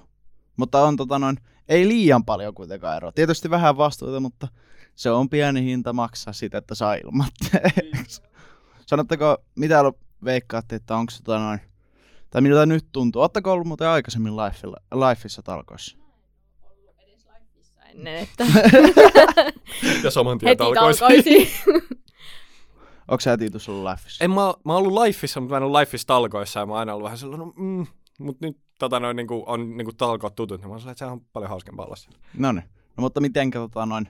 Mutta 0.57 0.81
on 0.81 0.97
tota 0.97 1.19
noin, 1.19 1.37
ei 1.69 1.87
liian 1.87 2.25
paljon 2.25 2.53
kuitenkaan 2.53 2.97
eroa. 2.97 3.11
Tietysti 3.11 3.49
vähän 3.49 3.77
vastuuta, 3.77 4.19
mutta 4.19 4.47
se 4.95 5.11
on 5.11 5.29
pieni 5.29 5.63
hinta 5.63 5.93
maksaa 5.93 6.33
siitä, 6.33 6.57
että 6.57 6.75
saa 6.75 6.93
ilmatteeksi. 6.93 8.21
Sanotteko, 8.85 9.37
mitä 9.55 9.83
veikkaatte, 10.25 10.75
että 10.75 10.95
onko 10.95 11.13
tota 11.23 11.39
noin, 11.39 11.59
tai 12.29 12.41
miltä 12.41 12.65
nyt 12.65 12.85
tuntuu? 12.91 13.21
Oletteko 13.21 13.51
ollut 13.51 13.67
muuten 13.67 13.87
aikaisemmin 13.87 14.37
lifeilla, 14.37 14.77
lifeissa 15.09 15.41
talkoissa? 15.41 15.97
Ennen, 17.95 18.15
että 18.15 18.45
Ja 20.03 20.11
saman 20.11 20.37
tien 20.37 20.57
talkoisiin. 20.57 21.47
Onko 23.07 23.21
sä 23.21 23.37
Tiitus 23.37 23.69
ollut 23.69 23.91
lifeissa? 23.91 24.23
En 24.23 24.31
mä, 24.31 24.35
mä 24.35 24.73
oon 24.73 24.83
ollut 24.83 25.03
lifeissa, 25.03 25.39
mutta 25.39 25.53
mä 25.53 25.57
en 25.57 25.63
ollut 25.63 25.79
lifeissa 25.79 26.07
talkoissa, 26.07 26.59
ja 26.59 26.65
mä 26.65 26.73
oon 26.73 26.79
aina 26.79 26.93
ollut 26.93 27.03
vähän 27.03 27.17
sellainen, 27.17 27.47
no, 27.47 27.53
mm, 27.57 27.87
mutta 28.19 28.45
nyt 28.45 28.57
tota 28.79 28.99
noin, 28.99 29.15
niin 29.15 29.27
kuin, 29.27 29.43
on 29.45 29.77
niin 29.77 29.85
kuin 29.85 29.97
talkoot 29.97 30.35
tutut, 30.35 30.61
niin 30.61 30.67
mä 30.67 30.73
oon 30.73 30.79
sellainen, 30.79 30.91
että 30.91 31.05
se 31.05 31.11
on 31.11 31.21
paljon 31.33 31.49
hauskempaa 31.49 31.85
olla 31.85 31.95
siellä. 31.95 32.19
No 32.37 32.51
niin. 32.51 32.63
No 32.97 33.01
mutta 33.01 33.21
mitenkä 33.21 33.59
tota 33.59 33.85
noin, 33.85 34.09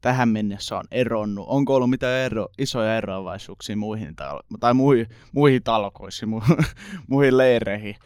tähän 0.00 0.28
mennessä 0.28 0.76
on 0.78 0.84
eronnut? 0.90 1.46
Onko 1.48 1.74
ollut 1.74 1.90
mitään 1.90 2.20
ero, 2.20 2.48
isoja 2.58 2.96
eroavaisuuksia 2.96 3.76
muihin, 3.76 4.08
tal- 4.08 4.58
tai 4.60 4.74
muihin, 4.74 5.06
muihin 5.32 5.62
talkoisiin, 5.62 6.28
mu- 6.32 6.64
muihin 7.10 7.38
leireihin, 7.38 7.96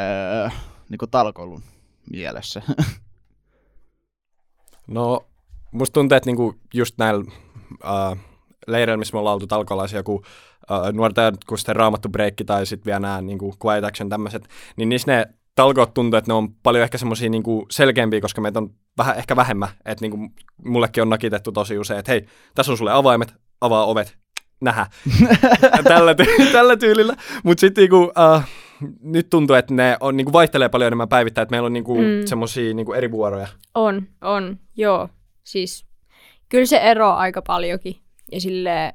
öö, 0.00 0.48
niin 0.88 0.98
kuin 0.98 1.10
talkoilun 1.10 1.62
mielessä? 2.10 2.62
No, 4.86 5.26
musta 5.72 5.94
tuntuu, 5.94 6.16
että 6.16 6.28
niinku 6.28 6.54
just 6.74 6.98
näillä 6.98 7.24
äh, 7.84 8.18
leireillä, 8.66 8.98
missä 8.98 9.14
me 9.14 9.18
ollaan 9.18 9.34
oltu 9.34 9.46
talkolaisia, 9.46 9.98
joku 9.98 10.22
äh, 10.70 10.92
nuorten 10.92 11.24
aikuisten 11.24 11.76
raamattu 11.76 12.08
breikki 12.08 12.44
tai 12.44 12.66
sitten 12.66 12.86
vielä 12.86 13.00
nämä 13.00 13.22
niinku 13.22 13.54
quiet 13.64 13.84
action 13.84 14.08
tämmöiset, 14.08 14.48
niin 14.76 14.88
niissä 14.88 15.12
ne 15.12 15.26
talkoot 15.54 15.94
tuntuu, 15.94 16.18
että 16.18 16.30
ne 16.30 16.34
on 16.34 16.54
paljon 16.54 16.84
ehkä 16.84 16.98
semmoisia 16.98 17.30
niinku 17.30 17.66
selkeämpiä, 17.70 18.20
koska 18.20 18.40
meitä 18.40 18.58
on 18.58 18.70
vähän, 18.98 19.16
ehkä 19.18 19.36
vähemmän. 19.36 19.68
Että 19.84 20.04
niinku 20.04 20.18
mullekin 20.64 21.02
on 21.02 21.10
nakitettu 21.10 21.52
tosi 21.52 21.78
usein, 21.78 21.98
että 21.98 22.12
hei, 22.12 22.26
tässä 22.54 22.72
on 22.72 22.78
sulle 22.78 22.92
avaimet, 22.92 23.34
avaa 23.60 23.84
ovet, 23.86 24.16
nähä. 24.60 24.86
tällä, 25.84 26.12
ty- 26.12 26.52
tällä 26.52 26.76
tyylillä. 26.76 27.16
Mutta 27.42 27.60
sitten 27.60 27.82
niinku, 27.82 28.12
äh, 28.34 28.48
nyt 29.00 29.30
tuntuu, 29.30 29.56
että 29.56 29.74
ne 29.74 29.96
on, 30.00 30.16
niinku 30.16 30.32
vaihtelee 30.32 30.68
paljon 30.68 30.86
enemmän 30.86 31.08
päivittäin, 31.08 31.42
että 31.42 31.50
meillä 31.52 31.66
on 31.66 31.72
niinku 31.72 31.94
Mm. 31.94 32.00
mm. 32.04 32.26
semmoisia 32.26 32.74
niinku 32.74 32.92
eri 32.92 33.10
vuoroja. 33.10 33.48
On, 33.74 34.02
on, 34.20 34.58
joo. 34.76 35.08
Siis 35.44 35.86
kyllä 36.48 36.66
se 36.66 36.76
eroaa 36.76 37.16
aika 37.16 37.42
paljonkin. 37.42 37.96
Ja 38.32 38.40
silleen, 38.40 38.92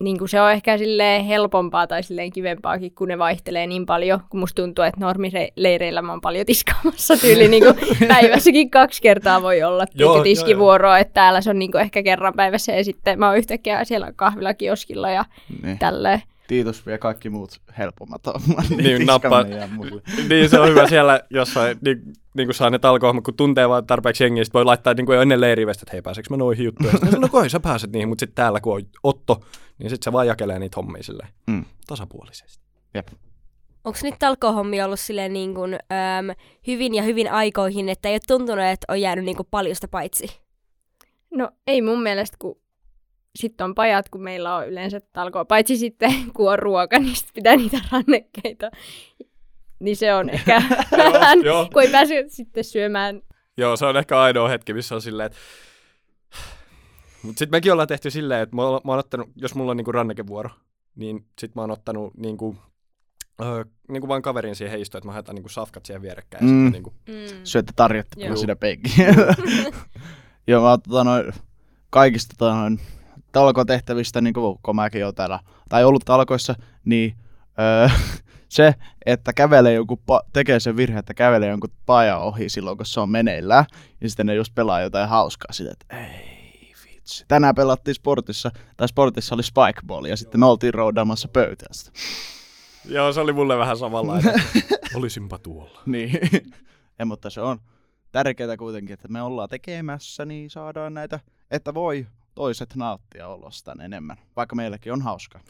niin 0.00 0.18
kuin 0.18 0.28
se 0.28 0.40
on 0.40 0.52
ehkä 0.52 0.78
silleen 0.78 1.24
helpompaa 1.24 1.86
tai 1.86 2.02
silleen 2.02 2.32
kivempaakin, 2.32 2.94
kun 2.94 3.08
ne 3.08 3.18
vaihtelee 3.18 3.66
niin 3.66 3.86
paljon, 3.86 4.20
kun 4.30 4.40
musta 4.40 4.62
tuntuu, 4.62 4.84
että 4.84 5.00
normileireillä 5.00 6.02
mä 6.02 6.12
oon 6.12 6.20
paljon 6.20 6.46
tiskaamassa 6.46 7.16
tyyli 7.16 7.48
niin 7.48 7.64
kuin 7.64 7.76
päivässäkin 8.08 8.70
kaksi 8.70 9.02
kertaa 9.02 9.42
voi 9.42 9.62
olla 9.62 9.86
Joo, 9.94 10.14
joo, 10.14 10.22
tiskivuoroa, 10.22 10.98
että 10.98 11.14
täällä 11.14 11.40
se 11.40 11.50
on 11.50 11.58
niin 11.58 11.72
kuin 11.72 11.82
ehkä 11.82 12.02
kerran 12.02 12.34
päivässä 12.34 12.72
ja 12.72 12.84
sitten 12.84 13.18
mä 13.18 13.28
oon 13.28 13.38
yhtäkkiä 13.38 13.84
siellä 13.84 14.12
kahvilakioskilla 14.16 15.10
ja 15.10 15.24
niin. 15.62 15.78
tälleen. 15.78 16.22
Tiitus 16.50 16.86
vie 16.86 16.98
kaikki 16.98 17.30
muut 17.30 17.60
helpommat 17.78 18.26
on. 18.26 18.40
Niin, 18.76 19.06
nappaa. 19.06 19.40
Ja 19.42 19.66
mulle. 19.66 20.02
niin 20.28 20.48
se 20.48 20.60
on 20.60 20.68
hyvä 20.68 20.88
siellä 20.88 21.20
jossain, 21.30 21.78
niin, 21.84 22.02
niin 22.36 22.46
kuin 22.46 22.54
saa 22.54 22.70
ne 22.70 22.78
talkohommat, 22.78 23.24
kun 23.24 23.34
tuntee 23.34 23.68
vaan 23.68 23.86
tarpeeksi 23.86 24.24
jengiä, 24.24 24.44
sit 24.44 24.54
voi 24.54 24.64
laittaa 24.64 24.94
niin 24.94 25.06
kuin 25.06 25.16
jo 25.16 25.22
ennen 25.22 25.40
leirivestä, 25.40 25.82
että 25.82 25.92
hei 25.92 26.02
pääseekö 26.02 26.26
mä 26.30 26.36
noihin 26.36 26.64
juttuihin. 26.64 27.00
Sitten 27.00 27.20
no 27.20 27.28
kai 27.28 27.50
sä 27.50 27.60
pääset 27.60 27.92
niihin, 27.92 28.08
mutta 28.08 28.22
sitten 28.22 28.34
täällä 28.34 28.60
kun 28.60 28.74
on 28.74 28.82
Otto, 29.02 29.40
niin 29.78 29.90
sitten 29.90 30.04
se 30.04 30.12
vaan 30.12 30.26
jakelee 30.26 30.58
niitä 30.58 30.76
hommia 30.76 31.02
silleen 31.02 31.28
Mm. 31.46 31.64
tasapuolisesti. 31.86 32.64
Jep. 32.94 33.08
Onko 33.84 33.98
nyt 34.02 34.14
talkohommia 34.18 34.84
ollut 34.84 35.00
silleen 35.00 35.32
niin 35.32 35.54
kuin, 35.54 35.74
äm, 35.74 36.36
hyvin 36.66 36.94
ja 36.94 37.02
hyvin 37.02 37.32
aikoihin, 37.32 37.88
että 37.88 38.08
ei 38.08 38.14
ole 38.14 38.20
tuntunut, 38.26 38.64
että 38.64 38.84
on 38.88 39.00
jäänyt 39.00 39.24
niin 39.24 39.36
kuin 39.36 39.48
paljosta 39.50 39.88
paitsi? 39.88 40.40
No 41.34 41.50
ei 41.66 41.82
mun 41.82 42.02
mielestä, 42.02 42.36
kun 42.40 42.59
sitten 43.36 43.64
on 43.64 43.74
pajat, 43.74 44.08
kun 44.08 44.22
meillä 44.22 44.56
on 44.56 44.68
yleensä 44.68 45.00
talkoa. 45.12 45.44
Paitsi 45.44 45.76
sitten, 45.76 46.12
kun 46.36 46.52
on 46.52 46.58
ruoka, 46.58 46.98
niin 46.98 47.16
sit 47.16 47.28
pitää 47.34 47.56
niitä 47.56 47.78
rannekkeita. 47.92 48.70
Niin 49.80 49.96
se 49.96 50.14
on 50.14 50.30
ehkä 50.30 50.62
vähän, 51.12 51.38
kun 51.72 51.82
ei 51.82 51.88
pääse 51.92 52.24
sitten 52.28 52.64
syömään. 52.64 53.22
Joo, 53.56 53.76
se 53.76 53.86
on 53.86 53.96
ehkä 53.96 54.20
ainoa 54.20 54.48
hetki, 54.48 54.74
missä 54.74 54.94
on 54.94 55.02
silleen, 55.02 55.26
että... 55.26 55.38
Mutta 57.22 57.38
sitten 57.38 57.56
mekin 57.56 57.72
ollaan 57.72 57.88
tehty 57.88 58.10
silleen, 58.10 58.40
että 58.42 58.56
mä 58.56 58.62
oon, 58.62 58.80
mä 58.84 58.92
oon 58.92 58.98
ottanut, 58.98 59.28
jos 59.36 59.54
mulla 59.54 59.70
on 59.70 59.76
niinku 59.76 59.92
rannekevuoro, 59.92 60.50
niin 60.96 61.26
sit 61.38 61.54
mä 61.54 61.60
oon 61.60 61.70
ottanut 61.70 62.14
niinku, 62.16 62.56
öö, 63.42 63.64
niinku 63.88 64.08
vaan 64.08 64.22
kaverin 64.22 64.54
siihen 64.56 64.72
heistoon, 64.72 64.98
että 64.98 65.08
mä 65.08 65.12
haetaan 65.12 65.34
niinku 65.34 65.48
safkat 65.48 65.86
siihen 65.86 66.02
vierekkäin. 66.02 66.44
Mm. 66.44 66.50
Mm. 66.50 66.72
Niinku, 66.72 66.94
Mm. 67.08 67.40
Syötte 67.44 67.72
tarjottavaa 67.76 68.26
Joo. 68.26 68.36
siinä 68.36 68.56
penkiä. 68.56 69.14
Joo, 70.46 70.62
mä 70.62 70.70
oon 70.70 70.82
tota 70.82 71.04
noin, 71.04 71.32
kaikista 71.90 72.34
tota 72.38 72.54
noin, 72.54 72.80
talkotehtävistä, 73.32 74.20
niin 74.20 74.34
kuin 74.34 74.76
mäkin 74.76 75.04
oon 75.04 75.14
täällä, 75.14 75.40
tai 75.68 75.84
ollut 75.84 76.04
talkoissa, 76.04 76.54
niin 76.84 77.16
öö, 77.60 77.88
se, 78.48 78.74
että 79.06 79.32
kävelee 79.32 79.72
joku, 79.72 80.00
pa- 80.12 80.28
tekee 80.32 80.60
sen 80.60 80.76
virhe, 80.76 80.98
että 80.98 81.14
kävelee 81.14 81.48
jonkun 81.48 81.70
paja 81.86 82.18
ohi 82.18 82.48
silloin, 82.48 82.76
kun 82.76 82.86
se 82.86 83.00
on 83.00 83.10
meneillään, 83.10 83.64
ja 84.00 84.08
sitten 84.08 84.26
ne 84.26 84.34
just 84.34 84.54
pelaa 84.54 84.80
jotain 84.80 85.08
hauskaa 85.08 85.52
sitä, 85.52 85.70
että 85.70 85.96
ei 85.96 86.74
vitsi. 86.84 87.24
Tänään 87.28 87.54
pelattiin 87.54 87.94
sportissa, 87.94 88.50
tai 88.76 88.88
sportissa 88.88 89.34
oli 89.34 89.42
spikeball, 89.42 90.04
ja 90.04 90.16
sitten 90.16 90.40
me 90.40 90.46
oltiin 90.46 90.74
roudaamassa 90.74 91.28
pöytään 91.28 91.74
sitä. 91.74 91.90
Joo, 92.94 93.12
se 93.12 93.20
oli 93.20 93.32
mulle 93.32 93.58
vähän 93.58 93.76
samanlainen. 93.76 94.42
Olisinpa 94.94 95.38
tuolla. 95.38 95.82
Niin, 95.86 96.20
ja, 96.98 97.06
mutta 97.06 97.30
se 97.30 97.40
on 97.40 97.58
tärkeää 98.12 98.56
kuitenkin, 98.56 98.94
että 98.94 99.08
me 99.08 99.22
ollaan 99.22 99.48
tekemässä, 99.48 100.24
niin 100.24 100.50
saadaan 100.50 100.94
näitä, 100.94 101.20
että 101.50 101.74
voi 101.74 102.06
toiset 102.40 102.76
nauttia 102.76 103.28
olostaan 103.28 103.80
enemmän, 103.80 104.16
vaikka 104.36 104.56
meilläkin 104.56 104.92
on 104.92 105.02
hauskaa. 105.02 105.40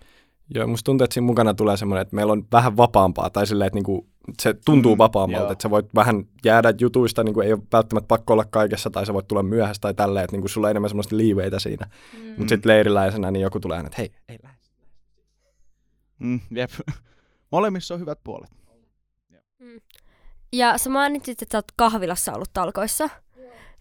Joo, 0.55 0.67
musta 0.67 0.85
tuntuu, 0.85 1.05
että 1.05 1.15
siinä 1.15 1.27
mukana 1.27 1.55
tulee 1.55 1.77
semmoinen, 1.77 2.03
että 2.03 2.17
meillä 2.17 2.33
on 2.33 2.47
vähän 2.53 2.77
vapaampaa, 2.77 3.31
tai 3.31 3.47
silleen, 3.47 3.67
että 3.67 3.75
niinku, 3.75 4.09
se 4.41 4.55
tuntuu 4.65 4.93
Mm, 4.93 4.97
mm, 4.97 4.99
vapaammalta, 4.99 5.45
joo. 5.45 5.53
että 5.53 5.63
sä 5.63 5.71
voit 5.71 5.95
vähän 5.95 6.25
jäädä 6.45 6.73
jutuista, 6.81 7.25
niinku, 7.25 7.41
ei 7.41 7.53
ole 7.53 7.63
välttämättä 7.73 8.09
pakko 8.09 8.33
olla 8.33 8.45
kaikessa, 8.45 8.91
tai 8.91 9.07
sä 9.07 9.15
voit 9.15 9.29
tulla 9.29 9.43
myöhässä 9.43 9.81
tai 9.81 9.95
tälleen, 9.95 10.25
että 10.25 10.37
niinku, 10.37 10.49
sulla 10.49 10.67
on 10.67 10.71
enemmän 10.71 10.91
semmoista 10.91 11.17
liiveitä 11.17 11.59
siinä. 11.59 11.87
Mm. 12.13 12.29
Mutta 12.29 12.49
sitten 12.49 12.69
leiriläisenä, 12.69 13.31
niin 13.31 13.43
joku 13.43 13.61
tulee 13.61 13.77
aina, 13.77 13.87
että 13.87 13.99
hei, 13.99 14.13
ei 14.29 14.39
lähde. 14.43 14.59
Mm, 16.19 16.41
jep. 16.51 16.71
Molemmissa 17.53 17.95
on 17.95 18.01
hyvät 18.01 18.19
puolet. 18.25 18.51
Ja 20.53 20.79
sä 20.79 20.91
mainitsit, 20.91 21.43
että 21.43 21.53
sä 21.53 21.59
oot 21.59 21.73
kahvilassa 21.77 22.33
ollut 22.33 22.51
talkoissa. 22.53 23.09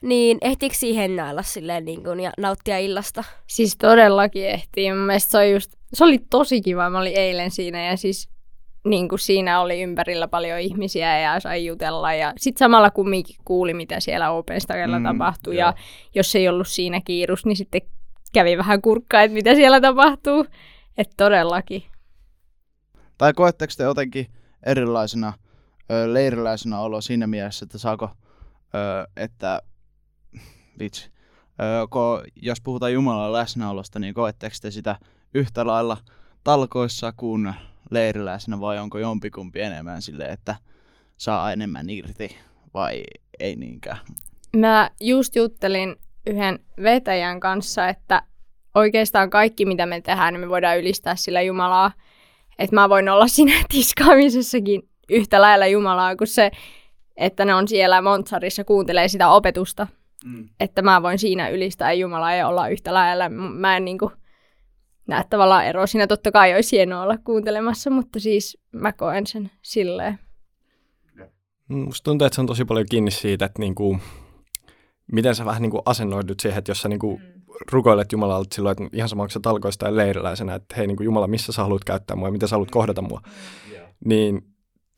Niin 0.02 0.38
ehtiikö 0.42 0.76
siihen 0.76 1.16
näillä 1.16 1.42
silleen 1.44 1.86
niin 1.86 2.04
kuin, 2.04 2.20
ja 2.20 2.32
nauttia 2.38 2.78
illasta? 2.78 3.24
Siis 3.48 3.78
todellakin. 3.78 4.62
Mun 4.96 5.06
mielestä 5.06 5.32
se, 5.32 5.38
on 5.38 5.52
just, 5.52 5.72
se 5.94 6.04
oli 6.04 6.20
tosi 6.30 6.62
kiva. 6.62 6.90
Mä 6.90 7.00
olin 7.00 7.18
eilen 7.18 7.52
siinä 7.52 7.86
ja 7.86 7.98
siis 7.98 8.30
niin 8.88 9.10
kuin 9.10 9.20
siinä 9.20 9.62
oli 9.62 9.82
ympärillä 9.82 10.28
paljon 10.28 10.60
ihmisiä 10.60 11.20
ja 11.20 11.40
sai 11.40 11.66
jutella. 11.66 12.14
Ja 12.14 12.34
sitten 12.38 12.60
samalla 12.60 12.92
kumminkin 12.92 13.36
kuuli, 13.46 13.74
mitä 13.74 14.00
siellä 14.00 14.32
Open 14.32 14.62
Stagella 14.62 15.00
Mm, 15.00 15.06
mm, 15.06 15.08
tapahtui. 15.18 15.56
joo. 15.56 15.68
Ja 15.68 15.74
jos 16.16 16.36
ei 16.36 16.50
ollut 16.50 16.68
siinä 16.68 17.02
kiirus, 17.06 17.46
niin 17.46 17.58
sitten 17.58 17.82
kävi 18.34 18.58
vähän 18.58 18.82
kurkkaa, 18.82 19.22
että 19.22 19.34
mitä 19.36 19.56
siellä 19.56 19.82
tapahtuu. 19.82 20.46
Että 20.98 21.14
todellakin. 21.18 21.84
Tai 23.18 23.34
koetteko 23.34 23.74
te 23.78 23.84
jotenkin 23.84 24.28
erilaisena 24.66 25.34
ö, 25.92 26.14
leiriläisenä 26.14 26.80
olo 26.80 27.02
siinä 27.02 27.28
mielessä, 27.28 27.66
että 27.66 27.78
saako, 27.78 28.10
ö, 28.76 29.08
että 29.18 29.62
vitsi, 30.80 31.10
ö, 31.60 31.88
ko, 31.90 32.24
jos 32.36 32.62
puhutaan 32.62 32.94
Jumalan 32.94 33.34
läsnäolosta, 33.34 34.00
niin 34.00 34.14
koetteko 34.14 34.56
te 34.62 34.72
sitä 34.72 34.96
yhtä 35.34 35.68
lailla 35.68 35.98
talkoissa 36.44 37.14
kuin 37.18 37.54
leiriläisenä 37.92 38.60
vai 38.60 38.80
onko 38.80 38.98
jompikumpi 38.98 39.62
enemmän 39.62 40.02
sille, 40.02 40.26
että 40.26 40.56
saa 41.18 41.52
enemmän 41.52 41.90
irti 41.90 42.38
vai 42.74 43.04
ei 43.40 43.56
niinkään? 43.56 43.98
Mä 44.58 44.90
just 45.00 45.36
juttelin 45.36 45.96
yhden 46.28 46.60
vetäjän 46.84 47.40
kanssa, 47.40 47.88
että 47.88 48.24
oikeastaan 48.76 49.30
kaikki, 49.30 49.66
mitä 49.66 49.86
me 49.86 50.02
tehdään, 50.02 50.34
niin 50.34 50.42
me 50.42 50.50
voidaan 50.50 50.80
ylistää 50.80 51.16
sillä 51.16 51.42
Jumalaa. 51.42 51.92
Että 52.60 52.76
mä 52.76 52.90
voin 52.90 53.10
olla 53.10 53.28
siinä 53.38 53.54
tiskaamisessakin 53.70 54.90
yhtä 55.10 55.42
lailla 55.42 55.68
Jumalaa 55.68 56.16
kuin 56.16 56.28
se, 56.28 56.52
että 57.18 57.46
ne 57.46 57.56
on 57.56 57.68
siellä 57.68 58.02
Montsarissa 58.02 58.64
kuuntelee 58.64 59.08
sitä 59.08 59.30
opetusta. 59.30 59.88
Mm. 60.26 60.50
Että 60.60 60.82
mä 60.82 61.02
voin 61.02 61.20
siinä 61.20 61.50
ylistää 61.50 61.94
Jumalaa 61.94 62.34
ja 62.34 62.48
olla 62.48 62.68
yhtä 62.68 62.94
lailla. 62.94 63.30
Mä 63.30 63.78
en 63.78 63.86
niinku 63.86 64.12
näe 65.08 65.24
tavallaan 65.30 65.66
eroa 65.66 65.88
siinä. 65.88 66.08
Totta 66.08 66.32
kai 66.32 66.56
olisi 66.56 66.78
hienoa 66.78 67.04
olla 67.04 67.18
kuuntelemassa, 67.18 67.90
mutta 67.90 68.20
siis 68.20 68.58
mä 68.72 68.94
koen 68.94 69.28
sen 69.28 69.52
silleen. 69.62 70.20
Musta 71.68 72.04
tuntuu, 72.04 72.26
että 72.26 72.36
se 72.36 72.42
on 72.42 72.48
tosi 72.48 72.66
paljon 72.66 72.86
kiinni 72.90 73.12
siitä, 73.12 73.46
että 73.46 73.60
niinku, 73.60 74.00
miten 75.12 75.36
sä 75.36 75.46
vähän 75.46 75.62
niinku 75.62 75.82
asennoidut 75.86 76.40
siihen, 76.40 76.58
että 76.58 76.72
jos 76.72 76.82
sä 76.82 76.90
niinku 76.90 77.18
mm. 77.18 77.42
rukoilet 77.72 78.12
Jumalalta 78.12 78.56
silloin, 78.56 78.76
että 78.84 78.98
ihan 78.98 79.10
sama 79.10 79.30
se 79.30 79.40
talkoista 79.40 79.86
ja 79.86 79.96
leiriläisenä, 79.96 80.56
että 80.56 80.76
hei 80.76 80.88
niinku 80.88 81.04
Jumala, 81.04 81.28
missä 81.28 81.52
sä 81.52 81.64
haluat 81.64 81.84
käyttää 81.84 82.16
mua 82.16 82.28
ja 82.28 82.32
miten 82.32 82.50
sä 82.50 82.56
haluat 82.56 82.72
kohdata 82.72 83.02
mua, 83.02 83.22
yeah. 83.72 83.90
niin 84.06 84.42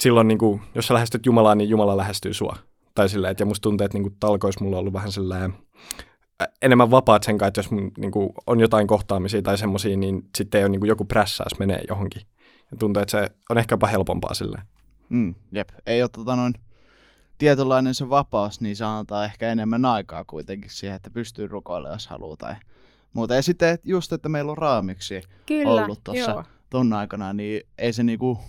silloin 0.01 0.27
niinku, 0.27 0.61
jos 0.75 0.87
sä 0.87 0.93
lähestyt 0.93 1.25
Jumalaa, 1.25 1.55
niin 1.55 1.69
Jumala 1.69 1.97
lähestyy 1.97 2.33
sua. 2.33 2.55
Tai 2.95 3.09
silleen, 3.09 3.31
että 3.31 3.41
ja 3.41 3.45
musta 3.45 3.61
tuntuu, 3.63 3.85
että 3.85 3.97
niinku 3.97 4.15
talkois 4.19 4.59
mulla 4.59 4.75
on 4.75 4.79
ollut 4.79 4.93
vähän 4.93 5.11
sellainen 5.11 5.53
enemmän 6.61 6.91
vapaat 6.91 7.23
sen 7.23 7.37
kanssa, 7.37 7.47
että 7.47 7.59
jos 7.59 7.71
mun, 7.71 7.91
niinku, 7.97 8.33
on 8.47 8.59
jotain 8.59 8.87
kohtaamisia 8.87 9.41
tai 9.41 9.57
semmoisia, 9.57 9.97
niin 9.97 10.29
sitten 10.37 10.59
ei 10.59 10.63
ole 10.63 10.69
niinku, 10.69 10.85
joku 10.85 11.05
prässäys 11.05 11.59
menee 11.59 11.81
johonkin. 11.87 12.21
Ja 12.71 12.77
tuntuu, 12.77 13.01
että 13.01 13.11
se 13.11 13.31
on 13.49 13.57
ehkäpä 13.57 13.87
helpompaa 13.87 14.33
silleen. 14.33 14.63
Mm, 15.09 15.35
jep, 15.51 15.69
ei 15.85 16.01
ole 16.01 16.09
tota 16.09 16.35
noin 16.35 16.53
tietynlainen 17.37 17.93
se 17.93 18.09
vapaus, 18.09 18.61
niin 18.61 18.75
se 18.75 18.85
antaa 18.85 19.25
ehkä 19.25 19.51
enemmän 19.51 19.85
aikaa 19.85 20.23
kuitenkin 20.23 20.71
siihen, 20.71 20.95
että 20.95 21.09
pystyy 21.09 21.47
rukoilemaan, 21.47 21.95
jos 21.95 22.07
haluaa 22.07 22.37
tai 22.37 22.55
muuta. 23.13 23.35
Ja 23.35 23.43
sitten 23.43 23.79
just, 23.83 24.13
että 24.13 24.29
meillä 24.29 24.51
on 24.51 24.57
raamiksi 24.57 25.21
Kyllä, 25.45 25.71
ollut 25.71 26.03
tuossa 26.03 26.43
ton 26.69 26.93
aikana, 26.93 27.33
niin 27.33 27.61
ei 27.77 27.93
se 27.93 28.03
niinku, 28.03 28.39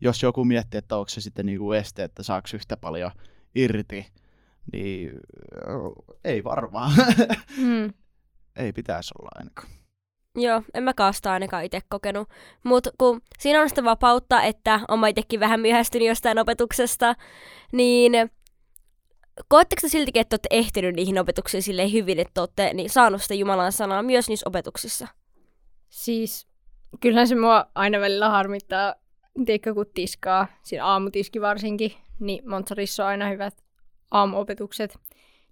jos 0.00 0.22
joku 0.22 0.44
miettii, 0.44 0.78
että 0.78 0.96
onko 0.96 1.08
se 1.08 1.20
sitten 1.20 1.46
niinku 1.46 1.72
este, 1.72 2.04
että 2.04 2.22
saako 2.22 2.48
yhtä 2.54 2.76
paljon 2.76 3.10
irti, 3.56 4.06
niin 4.72 5.10
ei 6.24 6.44
varmaan. 6.44 6.92
Mm. 7.56 7.92
ei 8.64 8.72
pitäisi 8.72 9.14
olla 9.18 9.28
ainakaan. 9.34 9.68
Joo, 10.38 10.62
en 10.74 10.82
mä 10.82 10.94
kaasta 10.94 11.32
ainakaan 11.32 11.64
itse 11.64 11.80
kokenut. 11.88 12.28
Mutta 12.62 12.90
kun 12.98 13.20
siinä 13.38 13.60
on 13.62 13.68
sitä 13.68 13.84
vapautta, 13.84 14.42
että 14.42 14.80
on 14.88 15.08
itsekin 15.08 15.40
vähän 15.40 15.60
myöhästynyt 15.60 16.08
jostain 16.08 16.38
opetuksesta, 16.38 17.14
niin 17.72 18.12
koetteko 19.48 19.80
te 19.80 19.88
siltikin, 19.88 20.20
että 20.20 20.34
olette 20.34 20.48
ehtinyt 20.50 20.94
niihin 20.94 21.18
opetuksiin 21.18 21.62
silleen 21.62 21.92
hyvin, 21.92 22.18
että 22.18 22.40
olette 22.40 22.74
niin, 22.74 22.90
saanut 22.90 23.22
sitä 23.22 23.34
Jumalan 23.34 23.72
sanaa 23.72 24.02
myös 24.02 24.28
niissä 24.28 24.48
opetuksissa? 24.48 25.08
Siis 25.88 26.46
kyllähän 27.00 27.28
se 27.28 27.34
mua 27.34 27.66
aina 27.74 28.00
välillä 28.00 28.30
harmittaa, 28.30 28.94
tiedätkö, 29.46 29.74
kun 29.74 29.86
tiskaa, 29.94 30.46
siinä 30.62 30.84
aamutiski 30.84 31.40
varsinkin, 31.40 31.92
niin 32.20 32.50
Montsarissa 32.50 33.04
on 33.04 33.08
aina 33.08 33.28
hyvät 33.28 33.54
aamuopetukset. 34.10 34.98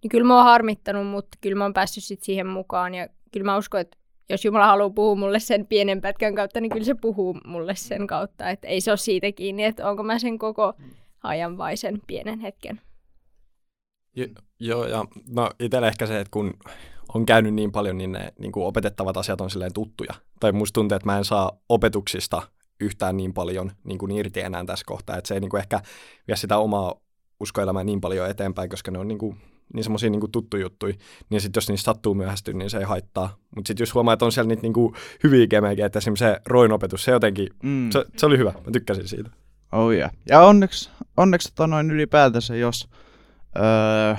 Niin 0.02 0.08
kyllä 0.10 0.24
mä 0.24 0.36
oon 0.36 0.44
harmittanut, 0.44 1.06
mutta 1.06 1.38
kyllä 1.40 1.56
mä 1.56 1.64
oon 1.64 1.72
päässyt 1.72 2.04
sit 2.04 2.22
siihen 2.22 2.46
mukaan 2.46 2.94
ja 2.94 3.08
kyllä 3.32 3.44
mä 3.44 3.56
uskon, 3.56 3.80
että 3.80 3.96
jos 4.28 4.44
Jumala 4.44 4.66
haluaa 4.66 4.90
puhua 4.90 5.14
mulle 5.14 5.40
sen 5.40 5.66
pienen 5.66 6.00
pätkän 6.00 6.34
kautta, 6.34 6.60
niin 6.60 6.70
kyllä 6.70 6.84
se 6.84 6.94
puhuu 6.94 7.38
mulle 7.46 7.74
sen 7.76 8.06
kautta. 8.06 8.50
Että 8.50 8.68
ei 8.68 8.80
se 8.80 8.90
ole 8.90 8.96
siitä 8.96 9.32
kiinni, 9.32 9.64
että 9.64 9.90
onko 9.90 10.02
mä 10.02 10.18
sen 10.18 10.38
koko 10.38 10.72
ajan 11.22 11.58
vai 11.58 11.76
sen 11.76 12.00
pienen 12.06 12.40
hetken. 12.40 12.80
Jo, 14.16 14.26
joo, 14.60 14.86
ja 14.86 15.04
no 15.28 15.50
itsellä 15.60 15.88
ehkä 15.88 16.06
se, 16.06 16.20
että 16.20 16.30
kun 16.30 16.54
on 17.14 17.26
käynyt 17.26 17.54
niin 17.54 17.72
paljon, 17.72 17.98
niin 17.98 18.12
ne 18.12 18.32
niin 18.38 18.52
kuin 18.52 18.66
opetettavat 18.66 19.16
asiat 19.16 19.40
on 19.40 19.50
silleen 19.50 19.72
tuttuja. 19.72 20.14
Tai 20.40 20.52
musta 20.52 20.74
tuntuu, 20.74 20.96
että 20.96 21.06
mä 21.06 21.18
en 21.18 21.24
saa 21.24 21.58
opetuksista 21.68 22.42
yhtään 22.80 23.16
niin 23.16 23.34
paljon 23.34 23.72
niin 23.84 23.98
kuin 23.98 24.12
irti 24.12 24.40
enää 24.40 24.64
tässä 24.64 24.84
kohtaa, 24.86 25.16
että 25.16 25.28
se 25.28 25.34
ei 25.34 25.40
niin 25.40 25.50
kuin 25.50 25.60
ehkä 25.60 25.80
vie 26.28 26.36
sitä 26.36 26.58
omaa 26.58 26.94
uskoelämää 27.40 27.84
niin 27.84 28.00
paljon 28.00 28.30
eteenpäin, 28.30 28.70
koska 28.70 28.90
ne 28.90 28.98
on 28.98 29.08
niin 29.08 29.18
kuin 29.18 29.36
niin 29.74 29.84
semmoisia 29.84 30.10
niin 30.10 30.30
tuttu 30.32 30.56
juttui, 30.56 30.94
niin 31.30 31.40
sitten 31.40 31.60
jos 31.60 31.68
niistä 31.68 31.84
sattuu 31.84 32.14
myöhästyä, 32.14 32.54
niin 32.54 32.70
se 32.70 32.78
ei 32.78 32.84
haittaa. 32.84 33.36
Mutta 33.56 33.68
sitten 33.68 33.82
jos 33.82 33.94
huomaa, 33.94 34.14
että 34.14 34.24
on 34.24 34.32
siellä 34.32 34.48
niitä 34.48 34.62
niin 34.62 34.72
kuin 34.72 34.94
hyviä 35.24 35.46
kemejä, 35.46 35.86
että 35.86 35.98
esimerkiksi 35.98 36.24
se 36.24 36.40
roinopetus, 36.46 37.04
se 37.04 37.10
jotenkin, 37.10 37.48
mm. 37.62 37.90
se, 37.90 38.04
se, 38.16 38.26
oli 38.26 38.38
hyvä, 38.38 38.52
mä 38.64 38.70
tykkäsin 38.72 39.08
siitä. 39.08 39.30
Oh 39.72 39.92
yeah. 39.92 40.10
Ja 40.28 40.40
onneksi, 40.40 40.90
onneksi 41.16 41.48
tota 41.48 41.66
noin 41.66 41.90
ylipäätänsä, 41.90 42.56
jos, 42.56 42.88
öö, 43.56 44.14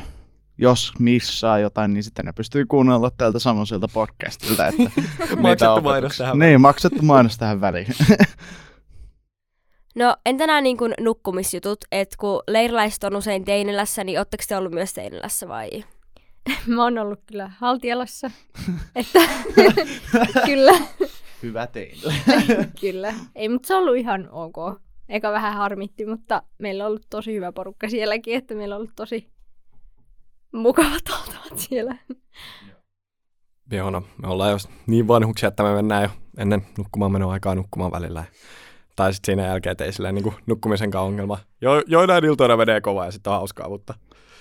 jos 0.58 0.94
missaa 1.00 1.60
jotain, 1.60 1.94
niin 1.94 2.04
sitten 2.04 2.26
ne 2.26 2.34
pystyy 2.34 2.66
kuunnella 2.66 3.12
tältä 3.18 3.40
samaiselta 3.40 3.88
podcastilta. 3.94 4.68
Että 4.68 4.84
maksettu 5.42 5.82
mainos 5.82 6.18
tähän 6.18 6.40
Niin, 6.40 6.62
maksettu 6.62 7.02
mainos 7.02 7.38
tähän 7.38 7.62
väliin. 7.62 7.88
No 9.96 10.16
entä 10.26 10.48
nämä 10.48 10.62
niin 10.62 10.78
kuin 10.78 10.94
nukkumisjutut, 11.00 11.86
että 11.92 12.16
kun 12.20 12.44
leiriläiset 12.48 13.04
on 13.04 13.16
usein 13.16 13.46
Teinilässä, 13.46 14.04
niin 14.04 14.20
oletteko 14.20 14.44
te 14.48 14.58
ollut 14.58 14.74
myös 14.74 14.94
Teinilässä 14.94 15.48
vai? 15.48 15.70
Mä 16.68 16.84
oon 16.84 16.98
ollut 16.98 17.20
kyllä 17.26 17.52
Haltialassa, 17.58 18.32
että 18.96 19.20
kyllä. 20.46 20.74
Hyvä 21.44 21.68
teille. 21.68 22.14
kyllä, 22.82 23.14
ei, 23.36 23.50
mutta 23.50 23.68
se 23.68 23.76
on 23.76 23.82
ollut 23.82 23.98
ihan 23.98 24.30
ok. 24.32 24.56
Eikä 25.10 25.32
vähän 25.32 25.54
harmitti, 25.54 26.06
mutta 26.06 26.44
meillä 26.58 26.84
on 26.84 26.88
ollut 26.88 27.06
tosi 27.10 27.34
hyvä 27.34 27.52
porukka 27.52 27.90
sielläkin, 27.90 28.36
että 28.36 28.56
meillä 28.56 28.76
on 28.76 28.80
ollut 28.80 28.96
tosi 28.96 29.35
mukavat 30.56 31.04
oltavat 31.10 31.60
siellä. 31.60 31.98
Joo, 33.72 33.90
no, 33.90 34.04
me 34.22 34.28
ollaan 34.28 34.52
jo 34.52 34.58
niin 34.88 35.08
vanhuksia, 35.08 35.50
että 35.50 35.64
me 35.64 35.74
mennään 35.74 36.04
jo 36.04 36.10
ennen 36.38 36.68
nukkumaan 36.78 37.12
menoa 37.12 37.34
aikaa 37.34 37.56
nukkumaan 37.56 37.92
välillä. 37.92 38.24
Tai 38.96 39.14
sitten 39.14 39.26
siinä 39.26 39.48
jälkeen, 39.48 39.76
ei 39.80 39.94
sillä 39.94 40.12
niin 40.12 40.34
nukkumisenkaan 40.46 41.06
ongelma. 41.06 41.40
Jo, 41.62 41.84
joinain 41.88 42.26
iltoina 42.26 42.58
menee 42.58 42.82
kovaa 42.82 43.06
ja 43.06 43.12
sitten 43.12 43.34
on 43.34 43.38
hauskaa, 43.38 43.70
mutta... 43.70 43.94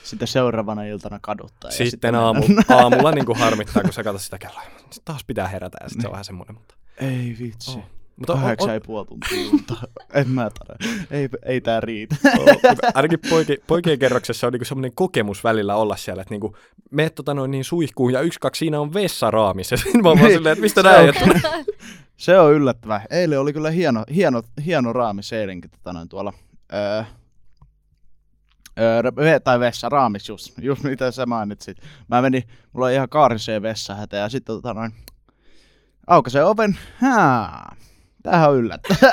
Sitten 0.03 0.29
seuraavana 0.29 0.85
iltana 0.85 1.19
kaduttaa. 1.23 1.71
Sitten, 1.71 1.91
sitten 1.91 2.15
aamu, 2.15 2.43
aamulla 2.69 3.13
niin 3.13 3.27
kuin 3.27 3.39
harmittaa, 3.39 3.83
kun 3.83 3.93
sä 3.93 4.05
katsot 4.05 4.23
sitä 4.23 4.39
kelloa. 4.39 4.63
Sitten 4.63 5.05
taas 5.05 5.25
pitää 5.25 5.49
herätä 5.49 5.79
ja 5.81 5.89
sitten 5.89 6.03
se 6.03 6.07
on 6.07 6.11
niin. 6.11 6.13
vähän 6.13 6.25
semmoinen. 6.25 6.55
Mutta... 6.55 6.75
Ei 7.01 7.37
vitsi. 7.41 7.79
Oh. 7.79 7.85
Mutta 8.17 8.33
Kahdeksan 8.33 8.71
on, 8.71 8.75
on... 8.77 8.83
puoli 8.87 9.07
tuntia 9.07 9.39
en 10.15 10.29
mä 10.29 10.51
tarvitse. 10.51 11.15
Ei, 11.17 11.29
ei 11.43 11.61
tää 11.61 11.81
riitä. 11.81 12.17
Oh, 12.39 12.49
ainakin 12.95 13.19
poiki, 13.31 13.59
poikien 13.67 13.99
kerroksessa 13.99 14.47
on 14.47 14.53
niinku 14.53 14.65
semmoinen 14.65 14.93
kokemus 14.95 15.45
välillä 15.45 15.77
olla 15.77 15.97
siellä, 15.97 16.23
että 16.23 16.35
niinku, 16.35 16.57
meet 16.91 17.15
tota 17.15 17.35
noin 17.35 17.51
niin 17.51 17.65
suihkuun 17.65 18.13
ja 18.13 18.21
yksi, 18.21 18.41
kaksi, 18.41 18.59
siinä 18.59 18.81
on 18.81 18.95
vessaraamis. 18.95 19.71
Ja 19.71 19.79
mä 20.03 20.09
oon 20.09 20.21
vaan 20.21 20.33
silleen, 20.33 20.53
että 20.53 20.63
mistä 20.63 20.83
näin? 20.83 21.15
Se 22.17 22.41
on 22.41 22.53
yllättävää. 22.53 23.07
Eilen 23.11 23.41
oli 23.41 23.53
kyllä 23.53 23.71
hieno, 23.71 24.05
hieno, 24.15 24.43
hieno 24.67 24.93
raamis 24.93 25.33
eilenkin 25.33 25.71
tota 25.71 25.93
noin 25.93 26.09
tuolla. 26.09 26.33
Öö, 26.73 27.03
öö, 28.79 29.41
tai 29.41 29.61
vessa, 29.61 29.89
raamis 29.89 30.29
just, 30.29 30.53
just 30.61 30.83
mitä 30.83 31.11
sä 31.11 31.27
mainitsit. 31.27 31.79
Mä 32.09 32.23
menin, 32.23 32.43
mulla 32.73 32.87
on 32.87 32.93
ihan 32.93 33.09
kaariseen 33.09 33.63
vessahätä 33.63 34.17
ja 34.17 34.29
sitten 34.29 34.57
tota 34.57 34.75
noin, 34.75 34.93
aukaisen 36.07 36.47
oven, 36.47 36.79
haa, 37.01 37.77
tämähän 38.25 38.51
on 38.51 38.57
yllättävää. 38.57 39.11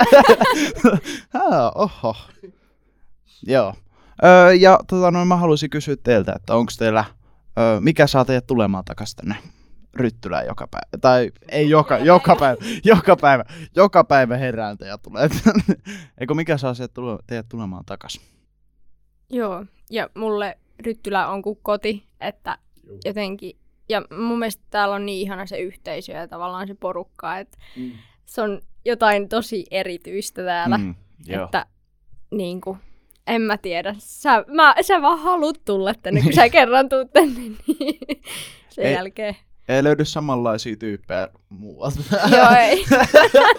oho. 1.76 2.16
Joo. 3.48 3.74
Öö, 4.24 4.54
ja 4.54 4.80
tota 4.88 5.12
noin, 5.12 5.28
mä 5.28 5.36
haluaisin 5.36 5.70
kysyä 5.70 5.96
teiltä, 6.04 6.34
että 6.36 6.56
onko 6.56 6.72
teillä, 6.78 7.06
öö, 7.60 7.80
mikä 7.80 8.08
saa 8.08 8.26
teidät 8.26 8.48
tulemaan 8.48 8.86
takaisin 8.86 9.16
tänne 9.16 9.36
ryttylään 9.94 10.46
joka 10.46 10.68
päivä. 10.68 10.98
Tai 11.02 11.32
ei 11.50 11.70
joka, 11.70 11.98
joka 11.98 12.36
päivä, 12.36 12.62
joka 12.84 13.16
päivä, 13.16 13.44
joka 13.76 14.04
päivä 14.04 14.38
herääntä 14.38 14.86
ja 14.86 14.98
tulee. 14.98 15.30
Eikö 16.20 16.34
mikä 16.34 16.58
saa 16.58 16.74
tule, 16.94 17.20
teidät 17.28 17.50
tulemaan 17.50 17.86
takaisin? 17.86 18.22
Joo, 19.30 19.66
ja 19.90 20.10
mulle 20.16 20.58
ryttylä 20.86 21.28
on 21.28 21.42
kuin 21.42 21.60
koti, 21.62 22.08
että 22.20 22.58
jotenkin, 23.06 23.58
ja 23.90 24.02
mun 24.20 24.40
mielestä 24.40 24.64
täällä 24.70 24.96
on 24.96 25.06
niin 25.06 25.22
ihana 25.22 25.46
se 25.46 25.58
yhteisö 25.58 26.12
ja 26.12 26.28
tavallaan 26.28 26.68
se 26.68 26.74
porukka, 26.74 27.38
että 27.38 27.58
mm. 27.78 27.92
se 28.26 28.42
on 28.42 28.62
jotain 28.86 29.30
tosi 29.30 29.66
erityistä 29.72 30.44
täällä, 30.44 30.78
mm, 30.78 30.96
että 31.28 31.66
niin 32.32 32.62
kuin, 32.62 32.78
en 33.28 33.42
mä 33.42 33.58
tiedä. 33.58 33.96
Sä, 33.98 34.46
mä, 34.48 34.76
sä 34.82 35.02
vaan 35.02 35.20
haluat 35.20 35.66
tulla 35.66 35.94
tänne, 35.94 36.22
kun 36.22 36.34
sä 36.34 36.50
kerran 36.50 36.90
tuut 36.90 37.14
tänne, 37.14 37.40
niin 37.80 37.98
sen 38.70 38.86
ei, 38.86 38.94
jälkeen 38.94 39.36
ei 39.72 39.84
löydy 39.84 40.06
samanlaisia 40.06 40.76
tyyppejä 40.76 41.28
muualta. 41.50 42.00
Joo, 42.36 42.52
ei. 42.60 42.86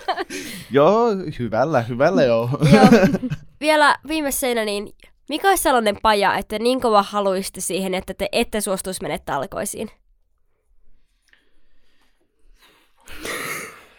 joo, 0.70 1.06
hyvällä, 1.38 1.82
hyvällä 1.82 2.22
joo. 2.22 2.50
joo. 2.72 2.84
Vielä 3.60 3.98
viimeisenä, 4.08 4.64
niin 4.64 4.92
mikä 5.28 5.48
olisi 5.48 5.62
sellainen 5.62 5.96
paja, 6.02 6.36
että 6.36 6.58
niin 6.58 6.80
kova 6.80 7.02
haluaisitte 7.02 7.60
siihen, 7.60 7.94
että 7.94 8.14
te 8.14 8.28
ette 8.32 8.60
suostuisi 8.60 9.02
mennä 9.02 9.18
talkoisiin? 9.18 9.90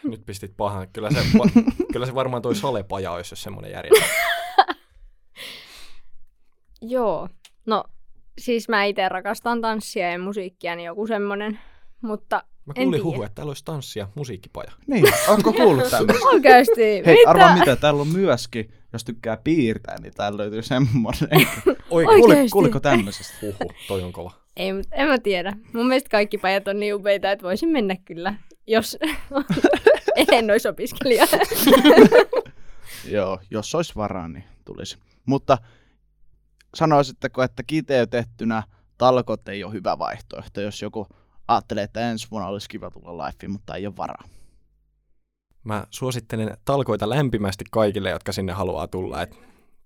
Nyt 0.04 0.26
pistit 0.26 0.58
pahan. 0.58 0.88
Kyllä 0.94 1.12
se, 1.12 1.20
va- 1.38 1.64
kyllä 1.94 2.06
se 2.06 2.16
varmaan 2.16 2.42
toi 2.42 2.56
solepaja 2.56 3.12
olisi, 3.12 3.32
jos 3.34 3.44
semmoinen 3.44 3.72
järjestää. 3.72 4.08
Joo. 6.82 7.30
No, 7.66 7.84
siis 8.40 8.70
mä 8.70 8.84
itse 8.84 9.10
rakastan 9.10 9.62
tanssia 9.62 10.12
ja 10.12 10.20
musiikkia, 10.20 10.76
niin 10.76 10.86
joku 10.86 11.08
semmonen. 11.08 11.60
Mutta 12.02 12.44
Mä 12.66 12.74
kuulin 12.74 13.04
huhua, 13.04 13.26
että 13.26 13.36
täällä 13.36 13.50
olisi 13.50 13.66
tanssia, 13.66 14.08
musiikkipaja. 14.16 14.72
Niin, 14.88 15.06
onko 15.28 15.54
kuullut 15.54 15.90
tämmöistä? 15.90 16.26
oikeasti, 16.34 16.82
Hei, 16.82 17.16
mitä? 17.18 17.30
arvaa 17.30 17.58
mitä, 17.58 17.76
täällä 17.76 18.02
on 18.02 18.08
myöskin, 18.08 18.74
jos 18.94 19.04
tykkää 19.04 19.38
piirtää, 19.44 19.96
niin 20.02 20.14
täällä 20.14 20.38
löytyy 20.38 20.62
semmonen. 20.62 21.30
Oi, 21.90 22.06
kuuliko 22.52 22.80
tämmöisestä? 22.80 23.34
huhu, 23.42 23.74
toi 23.88 24.02
on 24.02 24.14
kova. 24.14 24.32
Ei, 24.58 24.74
mut 24.74 24.88
en 24.92 25.08
mä 25.08 25.18
tiedä. 25.18 25.54
Mun 25.74 25.88
mielestä 25.88 26.10
kaikki 26.10 26.38
pajat 26.38 26.68
on 26.68 26.80
niin 26.80 26.96
upeita, 26.96 27.32
että 27.32 27.44
voisin 27.44 27.70
mennä 27.70 27.96
kyllä, 28.06 28.34
jos 28.68 28.98
en 30.32 30.52
olisi 30.52 30.68
opiskelija. 30.68 31.26
Joo, 33.16 33.40
jos 33.52 33.76
olisi 33.76 33.96
varaa, 33.96 34.28
niin 34.28 34.44
tulisi. 34.66 34.98
Mutta 35.26 35.58
sanoisitteko, 36.76 37.44
että 37.44 37.64
kiteytettynä 37.68 38.64
talkot 38.98 39.48
ei 39.48 39.64
ole 39.64 39.74
hyvä 39.74 40.00
vaihtoehto, 40.00 40.62
jos 40.62 40.82
joku 40.82 41.08
ajattelee, 41.48 41.84
että 41.84 42.12
ensi 42.12 42.28
vuonna 42.32 42.48
olisi 42.48 42.70
kiva 42.70 42.92
tulla 42.92 43.26
lifeen, 43.28 43.52
mutta 43.52 43.76
ei 43.76 43.88
ole 43.88 43.98
varaa. 43.98 44.24
Mä 45.64 45.84
suosittelen 45.90 46.58
talkoita 46.66 47.10
lämpimästi 47.10 47.66
kaikille, 47.72 48.10
jotka 48.10 48.32
sinne 48.32 48.54
haluaa 48.54 48.88
tulla. 48.88 49.22
Et 49.22 49.38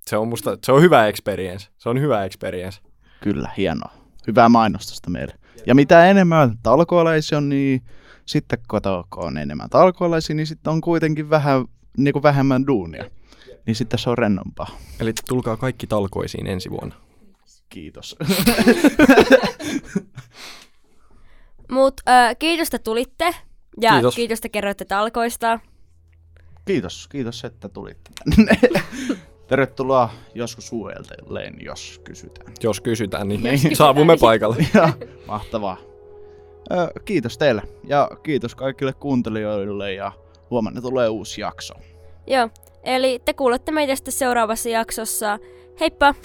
se 0.08 0.18
on 0.18 0.28
musta, 0.28 0.58
se 0.66 0.72
on 0.72 0.82
hyvä 0.82 1.08
experience. 1.08 1.68
Se 1.78 1.90
on 1.90 2.02
hyvä 2.02 2.26
experience. 2.26 2.82
Kyllä, 3.22 3.50
hienoa. 3.58 3.92
Hyvää 4.28 4.50
mainostusta 4.50 5.10
meille. 5.10 5.36
Ja 5.66 5.76
mitä 5.76 6.06
enemmän 6.06 6.58
talkoolaisia 6.64 7.38
on, 7.38 7.50
niin 7.50 7.82
sitten 8.28 8.60
kun 8.70 8.82
on 9.16 9.38
enemmän 9.38 9.70
talkoolaisia, 9.70 10.36
niin 10.36 10.48
sitten 10.48 10.74
on 10.74 10.82
kuitenkin 10.82 11.30
vähän, 11.30 11.66
niin 11.98 12.14
kuin 12.14 12.24
vähemmän 12.24 12.68
duunia. 12.68 13.06
Niin 13.66 13.76
sitten 13.76 14.00
se 14.00 14.10
on 14.10 14.18
rennompaa. 14.18 14.70
Eli 15.00 15.14
tulkaa 15.28 15.58
kaikki 15.58 15.88
talkoisiin 15.88 16.48
ensi 16.48 16.70
vuonna. 16.72 16.96
Kiitos. 17.70 18.16
Mut 21.72 22.02
äh, 22.10 22.36
kiitos, 22.40 22.68
että 22.68 22.80
tulitte. 22.80 23.36
Ja 23.82 23.92
Kiitos. 23.92 24.16
kiitos, 24.16 24.38
että 24.38 24.50
kerroitte 24.50 24.86
talkoista. 24.86 25.60
Kiitos, 26.66 27.08
kiitos, 27.08 27.44
että 27.46 27.70
tulitte 27.70 28.12
tänne. 28.36 28.60
Tervetuloa 29.48 30.10
joskus 30.36 30.72
uudelleen, 30.74 31.56
jos 31.66 32.02
kysytään. 32.04 32.54
Jos 32.64 32.82
kysytään, 32.82 33.28
niin 33.28 33.44
Niin. 33.44 33.76
saavumme 33.76 34.18
paikalle. 34.18 34.56
Ja, 34.74 34.94
mahtavaa. 35.28 35.78
Ö, 36.72 37.00
kiitos 37.06 37.38
teille 37.38 37.62
ja 37.84 38.10
kiitos 38.24 38.56
kaikille 38.56 38.94
kuuntelijoille 38.94 39.94
ja 39.94 40.12
huomenna 40.50 40.82
tulee 40.82 41.10
uusi 41.10 41.42
jakso. 41.42 41.74
Joo, 42.28 42.50
eli 42.84 43.22
te 43.26 43.34
kuulette 43.34 43.72
meitä 43.72 43.96
sitten 43.96 44.14
seuraavassa 44.14 44.70
jaksossa. 44.70 45.40
Heippa! 45.80 46.16